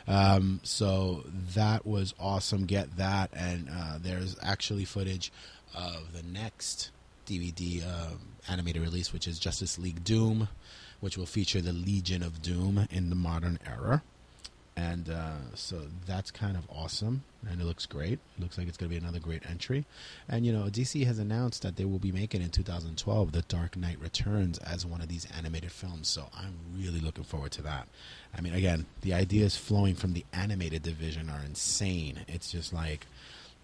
Um, 0.07 0.61
so 0.63 1.23
that 1.53 1.85
was 1.85 2.13
awesome. 2.19 2.65
Get 2.65 2.97
that, 2.97 3.31
and 3.33 3.67
uh, 3.69 3.97
there's 3.99 4.35
actually 4.43 4.85
footage 4.85 5.31
of 5.75 6.13
the 6.13 6.23
next 6.23 6.91
DVD 7.25 7.83
um, 7.83 8.19
animated 8.47 8.81
release, 8.83 9.11
which 9.11 9.27
is 9.27 9.37
Justice 9.39 9.77
League 9.79 10.03
Doom, 10.03 10.49
which 10.99 11.17
will 11.17 11.25
feature 11.25 11.61
the 11.61 11.73
Legion 11.73 12.21
of 12.21 12.41
Doom 12.43 12.87
in 12.91 13.09
the 13.09 13.15
modern 13.15 13.59
era. 13.65 14.03
And 14.77 15.09
uh, 15.09 15.55
so 15.55 15.81
that's 16.05 16.29
kind 16.29 16.55
of 16.55 16.69
awesome, 16.69 17.23
and 17.49 17.59
it 17.59 17.63
looks 17.63 17.87
great. 17.87 18.19
It 18.37 18.41
looks 18.41 18.59
like 18.59 18.67
it's 18.67 18.77
going 18.77 18.91
to 18.91 18.95
be 18.95 19.03
another 19.03 19.19
great 19.19 19.41
entry. 19.49 19.85
And 20.29 20.45
you 20.45 20.53
know, 20.53 20.65
DC 20.65 21.03
has 21.07 21.17
announced 21.17 21.63
that 21.63 21.77
they 21.77 21.85
will 21.85 21.97
be 21.97 22.11
making 22.11 22.43
in 22.43 22.51
2012 22.51 23.31
The 23.31 23.41
Dark 23.41 23.75
Knight 23.75 23.97
Returns 23.99 24.59
as 24.59 24.85
one 24.85 25.01
of 25.01 25.07
these 25.07 25.25
animated 25.35 25.71
films. 25.71 26.09
So 26.09 26.27
I'm 26.31 26.53
really 26.77 26.99
looking 26.99 27.23
forward 27.23 27.53
to 27.53 27.63
that. 27.63 27.87
I 28.37 28.41
mean, 28.41 28.53
again, 28.53 28.85
the 29.01 29.15
ideas 29.15 29.57
flowing 29.57 29.95
from 29.95 30.13
the 30.13 30.23
animated 30.31 30.83
division 30.83 31.27
are 31.27 31.41
insane. 31.43 32.19
It's 32.27 32.51
just 32.51 32.71
like 32.71 33.07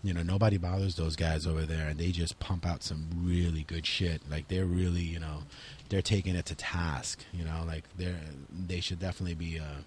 you 0.01 0.15
know 0.15 0.23
nobody 0.23 0.57
bothers 0.57 0.95
those 0.95 1.15
guys 1.15 1.45
over 1.45 1.61
there 1.61 1.87
and 1.87 1.99
they 1.99 2.09
just 2.09 2.39
pump 2.39 2.65
out 2.65 2.83
some 2.83 3.07
really 3.23 3.63
good 3.63 3.85
shit 3.85 4.21
like 4.29 4.49
they're 4.49 4.65
really 4.65 4.99
you 4.99 5.17
know 5.17 5.43
they're 5.87 6.01
taking 6.01 6.35
it 6.35 6.45
to 6.45 6.55
task 6.55 7.23
you 7.31 7.45
know 7.45 7.63
like 7.65 7.85
they're 7.97 8.19
they 8.67 8.81
should 8.81 8.99
definitely 8.99 9.33
be 9.33 9.59
uh, 9.59 9.79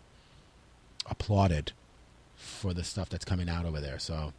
applauded 1.08 1.72
for 2.36 2.74
the 2.74 2.84
stuff 2.84 3.08
that's 3.08 3.24
coming 3.24 3.48
out 3.48 3.64
over 3.64 3.80
there. 3.80 3.98
So 3.98 4.32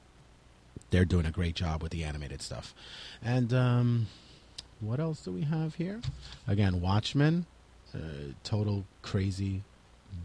they're 0.89 1.05
doing 1.05 1.25
a 1.25 1.31
great 1.31 1.55
job 1.55 1.81
with 1.81 1.91
the 1.91 2.03
animated 2.03 2.41
stuff. 2.41 2.73
And 3.23 3.53
um, 3.53 4.07
what 4.79 4.99
else 4.99 5.21
do 5.21 5.31
we 5.31 5.41
have 5.41 5.75
here? 5.75 6.01
Again 6.47 6.81
watchmen 6.81 7.45
uh, 7.93 8.33
total 8.43 8.85
crazy 9.01 9.63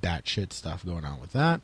batshit 0.02 0.52
stuff 0.52 0.84
going 0.84 1.04
on 1.04 1.20
with 1.20 1.32
that. 1.32 1.60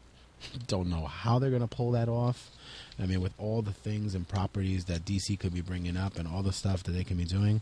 Don't 0.66 0.88
know 0.88 1.06
how 1.06 1.38
they're 1.38 1.50
going 1.50 1.62
to 1.62 1.68
pull 1.68 1.90
that 1.92 2.08
off. 2.08 2.50
I 2.98 3.06
mean, 3.06 3.20
with 3.20 3.32
all 3.38 3.60
the 3.62 3.72
things 3.72 4.14
and 4.14 4.26
properties 4.26 4.84
that 4.84 5.04
DC 5.04 5.38
could 5.38 5.52
be 5.52 5.60
bringing 5.60 5.96
up 5.96 6.16
and 6.16 6.28
all 6.28 6.42
the 6.42 6.52
stuff 6.52 6.84
that 6.84 6.92
they 6.92 7.02
can 7.02 7.16
be 7.16 7.24
doing, 7.24 7.60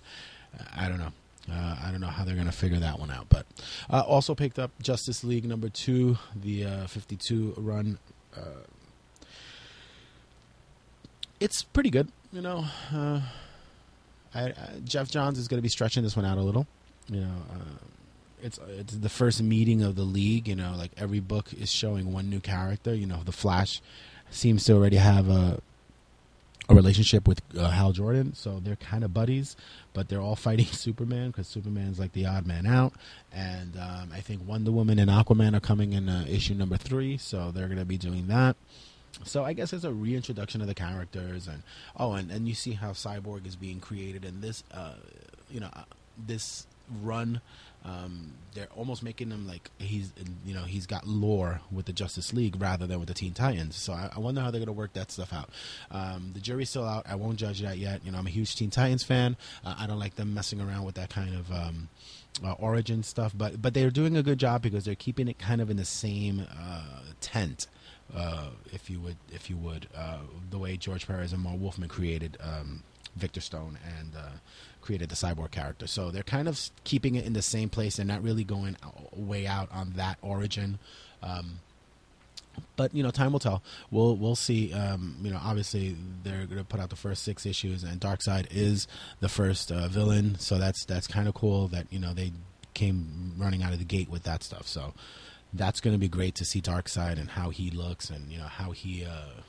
I 0.76 0.88
don't 0.88 0.98
know. 0.98 1.12
Uh, 1.50 1.76
I 1.84 1.90
don't 1.90 2.00
know 2.00 2.08
how 2.08 2.24
they're 2.24 2.34
going 2.34 2.46
to 2.46 2.52
figure 2.52 2.78
that 2.78 2.98
one 2.98 3.10
out. 3.10 3.26
But 3.28 3.46
uh, 3.90 4.00
also 4.00 4.34
picked 4.34 4.58
up 4.58 4.70
Justice 4.82 5.22
League 5.22 5.44
number 5.44 5.68
two, 5.68 6.18
the 6.34 6.64
uh, 6.64 6.86
52 6.86 7.54
run. 7.56 7.98
Uh, 8.36 8.64
it's 11.40 11.62
pretty 11.62 11.90
good, 11.90 12.08
you 12.32 12.40
know. 12.40 12.64
Uh, 12.92 13.20
I, 14.34 14.40
I, 14.40 14.54
Geoff 14.84 15.10
Johns 15.10 15.38
is 15.38 15.48
going 15.48 15.58
to 15.58 15.62
be 15.62 15.68
stretching 15.68 16.02
this 16.02 16.16
one 16.16 16.24
out 16.24 16.38
a 16.38 16.42
little, 16.42 16.66
you 17.08 17.20
know. 17.20 17.34
Uh, 17.50 17.76
it's 18.42 18.58
it's 18.68 18.96
the 18.96 19.08
first 19.08 19.42
meeting 19.42 19.82
of 19.82 19.96
the 19.96 20.02
league, 20.02 20.46
you 20.48 20.56
know. 20.56 20.74
Like 20.76 20.90
every 20.96 21.20
book 21.20 21.52
is 21.52 21.70
showing 21.70 22.12
one 22.12 22.28
new 22.28 22.40
character. 22.40 22.94
You 22.94 23.06
know, 23.06 23.22
the 23.24 23.32
Flash 23.32 23.80
seems 24.30 24.64
to 24.64 24.74
already 24.74 24.96
have 24.96 25.28
a 25.28 25.60
a 26.68 26.74
relationship 26.74 27.28
with 27.28 27.42
uh, 27.56 27.70
Hal 27.70 27.92
Jordan, 27.92 28.34
so 28.34 28.60
they're 28.60 28.76
kind 28.76 29.04
of 29.04 29.14
buddies, 29.14 29.56
but 29.92 30.08
they're 30.08 30.20
all 30.20 30.36
fighting 30.46 30.66
Superman 30.66 31.28
because 31.28 31.46
Superman's 31.46 31.98
like 31.98 32.12
the 32.12 32.26
odd 32.26 32.46
man 32.46 32.66
out. 32.66 32.92
And 33.32 33.76
um, 33.76 34.10
I 34.12 34.20
think 34.20 34.46
Wonder 34.46 34.72
Woman 34.72 34.98
and 34.98 35.10
Aquaman 35.10 35.56
are 35.56 35.60
coming 35.60 35.92
in 35.92 36.08
uh, 36.08 36.24
issue 36.28 36.54
number 36.54 36.76
three, 36.76 37.16
so 37.18 37.50
they're 37.50 37.68
going 37.68 37.78
to 37.78 37.84
be 37.84 37.98
doing 37.98 38.28
that. 38.28 38.56
So 39.24 39.44
I 39.44 39.54
guess 39.54 39.72
it's 39.72 39.84
a 39.84 39.92
reintroduction 39.92 40.60
of 40.60 40.66
the 40.66 40.74
characters, 40.74 41.48
and 41.48 41.62
oh, 41.96 42.12
and, 42.12 42.30
and 42.30 42.46
you 42.46 42.54
see 42.54 42.72
how 42.72 42.90
Cyborg 42.90 43.46
is 43.46 43.56
being 43.56 43.80
created 43.80 44.24
in 44.24 44.40
this, 44.42 44.62
uh, 44.72 44.94
you 45.50 45.60
know, 45.60 45.70
uh, 45.72 45.84
this 46.26 46.66
run 47.02 47.40
um, 47.86 48.32
they're 48.54 48.68
almost 48.74 49.02
making 49.02 49.30
him 49.30 49.46
like 49.46 49.70
he's 49.78 50.12
you 50.44 50.54
know 50.54 50.62
he's 50.62 50.86
got 50.86 51.06
lore 51.06 51.60
with 51.70 51.86
the 51.86 51.92
Justice 51.92 52.32
League 52.32 52.60
rather 52.60 52.86
than 52.86 52.98
with 52.98 53.08
the 53.08 53.14
Teen 53.14 53.32
Titans. 53.32 53.76
So 53.76 53.92
I, 53.92 54.10
I 54.16 54.18
wonder 54.18 54.40
how 54.40 54.50
they're 54.50 54.58
going 54.58 54.66
to 54.66 54.72
work 54.72 54.94
that 54.94 55.12
stuff 55.12 55.32
out. 55.32 55.50
Um, 55.90 56.32
the 56.34 56.40
jury's 56.40 56.70
still 56.70 56.84
out. 56.84 57.06
I 57.08 57.14
won't 57.14 57.36
judge 57.36 57.60
that 57.60 57.78
yet. 57.78 58.04
You 58.04 58.10
know, 58.10 58.18
I'm 58.18 58.26
a 58.26 58.30
huge 58.30 58.56
Teen 58.56 58.70
Titans 58.70 59.04
fan. 59.04 59.36
Uh, 59.64 59.76
I 59.78 59.86
don't 59.86 60.00
like 60.00 60.16
them 60.16 60.34
messing 60.34 60.60
around 60.60 60.84
with 60.84 60.96
that 60.96 61.10
kind 61.10 61.34
of. 61.34 61.50
Um, 61.50 61.88
uh, 62.44 62.52
origin 62.58 63.02
stuff, 63.02 63.32
but 63.34 63.62
but 63.62 63.72
they're 63.72 63.90
doing 63.90 64.14
a 64.14 64.22
good 64.22 64.38
job 64.38 64.60
because 64.60 64.84
they're 64.84 64.94
keeping 64.94 65.26
it 65.26 65.38
kind 65.38 65.58
of 65.58 65.70
in 65.70 65.78
the 65.78 65.86
same 65.86 66.46
uh, 66.60 67.00
tent, 67.22 67.66
uh, 68.14 68.50
if 68.74 68.90
you 68.90 69.00
would, 69.00 69.16
if 69.32 69.48
you 69.48 69.56
would, 69.56 69.86
uh, 69.96 70.18
the 70.50 70.58
way 70.58 70.76
George 70.76 71.06
Perez 71.06 71.32
and 71.32 71.42
Mark 71.42 71.58
Wolfman 71.58 71.88
created 71.88 72.36
um, 72.42 72.82
Victor 73.16 73.40
Stone 73.40 73.78
and 73.98 74.14
uh, 74.14 74.30
created 74.80 75.08
the 75.08 75.16
cyborg 75.16 75.50
character. 75.50 75.86
So 75.86 76.10
they're 76.10 76.22
kind 76.22 76.48
of 76.48 76.60
keeping 76.84 77.14
it 77.14 77.24
in 77.24 77.32
the 77.32 77.42
same 77.42 77.68
place. 77.68 77.96
They're 77.96 78.06
not 78.06 78.22
really 78.22 78.44
going 78.44 78.76
way 79.12 79.46
out 79.46 79.68
on 79.72 79.94
that 79.96 80.18
origin. 80.22 80.78
Um, 81.22 81.60
but 82.76 82.94
you 82.94 83.02
know, 83.02 83.10
time 83.10 83.32
will 83.32 83.40
tell. 83.40 83.62
We'll 83.90 84.16
we'll 84.16 84.36
see. 84.36 84.72
Um, 84.72 85.16
you 85.22 85.30
know, 85.30 85.40
obviously 85.42 85.96
they're 86.22 86.46
going 86.46 86.58
to 86.58 86.64
put 86.64 86.80
out 86.80 86.90
the 86.90 86.96
first 86.96 87.22
six 87.22 87.44
issues, 87.44 87.84
and 87.84 88.00
Darkseid 88.00 88.46
is 88.50 88.86
the 89.20 89.28
first 89.28 89.70
uh, 89.70 89.88
villain. 89.88 90.38
So 90.38 90.58
that's 90.58 90.84
that's 90.84 91.06
kind 91.06 91.28
of 91.28 91.34
cool 91.34 91.68
that 91.68 91.86
you 91.90 91.98
know 91.98 92.14
they 92.14 92.32
came 92.74 93.34
running 93.38 93.62
out 93.62 93.72
of 93.72 93.78
the 93.78 93.84
gate 93.84 94.08
with 94.08 94.22
that 94.24 94.42
stuff. 94.42 94.66
So 94.66 94.94
that's 95.52 95.80
going 95.80 95.94
to 95.94 95.98
be 95.98 96.08
great 96.08 96.34
to 96.36 96.44
see 96.44 96.60
Darkseid 96.60 97.18
and 97.18 97.30
how 97.30 97.50
he 97.50 97.70
looks, 97.70 98.10
and 98.10 98.30
you 98.30 98.38
know 98.38 98.44
how 98.44 98.70
he. 98.70 99.04
Uh, 99.04 99.42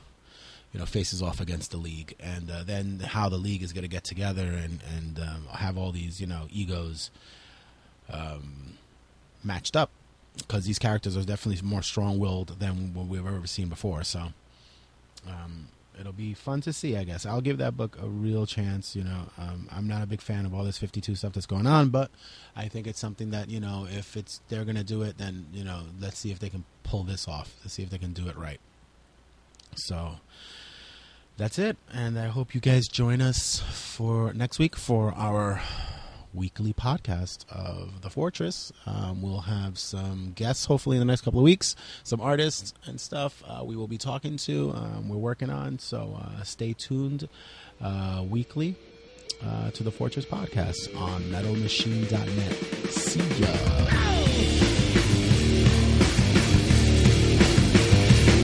you 0.72 0.80
know 0.80 0.86
faces 0.86 1.22
off 1.22 1.40
against 1.40 1.70
the 1.70 1.76
league, 1.76 2.14
and 2.20 2.50
uh, 2.50 2.62
then 2.64 3.00
how 3.00 3.28
the 3.28 3.38
league 3.38 3.62
is 3.62 3.72
going 3.72 3.82
to 3.82 3.88
get 3.88 4.04
together 4.04 4.42
and 4.42 4.80
and 4.96 5.18
um, 5.18 5.46
have 5.52 5.78
all 5.78 5.92
these 5.92 6.20
you 6.20 6.26
know 6.26 6.46
egos 6.50 7.10
um, 8.12 8.74
matched 9.42 9.76
up 9.76 9.90
because 10.36 10.64
these 10.64 10.78
characters 10.78 11.16
are 11.16 11.24
definitely 11.24 11.60
more 11.66 11.82
strong-willed 11.82 12.60
than 12.60 12.94
what 12.94 13.06
we've 13.06 13.26
ever 13.26 13.46
seen 13.46 13.68
before. 13.68 14.04
So 14.04 14.28
um, 15.26 15.68
it'll 15.98 16.12
be 16.12 16.34
fun 16.34 16.60
to 16.62 16.72
see. 16.72 16.96
I 16.96 17.04
guess 17.04 17.26
I'll 17.26 17.40
give 17.40 17.58
that 17.58 17.76
book 17.76 17.98
a 18.00 18.06
real 18.06 18.46
chance. 18.46 18.94
You 18.94 19.04
know, 19.04 19.30
um, 19.36 19.68
I'm 19.70 19.88
not 19.88 20.02
a 20.02 20.06
big 20.06 20.20
fan 20.20 20.46
of 20.46 20.54
all 20.54 20.64
this 20.64 20.78
52 20.78 21.14
stuff 21.14 21.32
that's 21.32 21.46
going 21.46 21.66
on, 21.66 21.88
but 21.88 22.10
I 22.56 22.68
think 22.68 22.86
it's 22.86 23.00
something 23.00 23.30
that 23.30 23.50
you 23.50 23.60
know 23.60 23.86
if 23.90 24.16
it's 24.16 24.40
they're 24.48 24.64
going 24.64 24.76
to 24.76 24.84
do 24.84 25.02
it, 25.02 25.18
then 25.18 25.46
you 25.52 25.64
know 25.64 25.82
let's 26.00 26.18
see 26.18 26.30
if 26.30 26.38
they 26.38 26.48
can 26.48 26.64
pull 26.82 27.02
this 27.02 27.26
off. 27.26 27.54
Let's 27.62 27.74
see 27.74 27.82
if 27.82 27.90
they 27.90 27.98
can 27.98 28.12
do 28.12 28.28
it 28.28 28.36
right. 28.36 28.60
So 29.74 30.16
that's 31.36 31.58
it. 31.58 31.76
And 31.92 32.18
I 32.18 32.26
hope 32.26 32.54
you 32.54 32.60
guys 32.60 32.88
join 32.88 33.20
us 33.20 33.60
for 33.60 34.32
next 34.32 34.58
week 34.58 34.76
for 34.76 35.12
our 35.14 35.62
weekly 36.34 36.72
podcast 36.72 37.44
of 37.50 38.02
The 38.02 38.10
Fortress. 38.10 38.72
Um, 38.86 39.22
we'll 39.22 39.40
have 39.40 39.78
some 39.78 40.32
guests 40.34 40.66
hopefully 40.66 40.96
in 40.96 41.00
the 41.00 41.06
next 41.06 41.22
couple 41.22 41.40
of 41.40 41.44
weeks, 41.44 41.74
some 42.04 42.20
artists 42.20 42.74
and 42.84 43.00
stuff 43.00 43.42
uh, 43.46 43.62
we 43.64 43.76
will 43.76 43.88
be 43.88 43.98
talking 43.98 44.36
to. 44.38 44.72
Um, 44.74 45.08
we're 45.08 45.16
working 45.16 45.50
on, 45.50 45.78
so 45.78 46.18
uh, 46.20 46.42
stay 46.42 46.74
tuned 46.74 47.28
uh, 47.80 48.24
weekly 48.28 48.76
uh, 49.44 49.70
to 49.72 49.82
The 49.82 49.90
Fortress 49.90 50.24
podcast 50.26 50.94
on 51.00 51.22
metalmachine.net. 51.24 52.52
See 52.90 53.20
ya. 53.40 54.67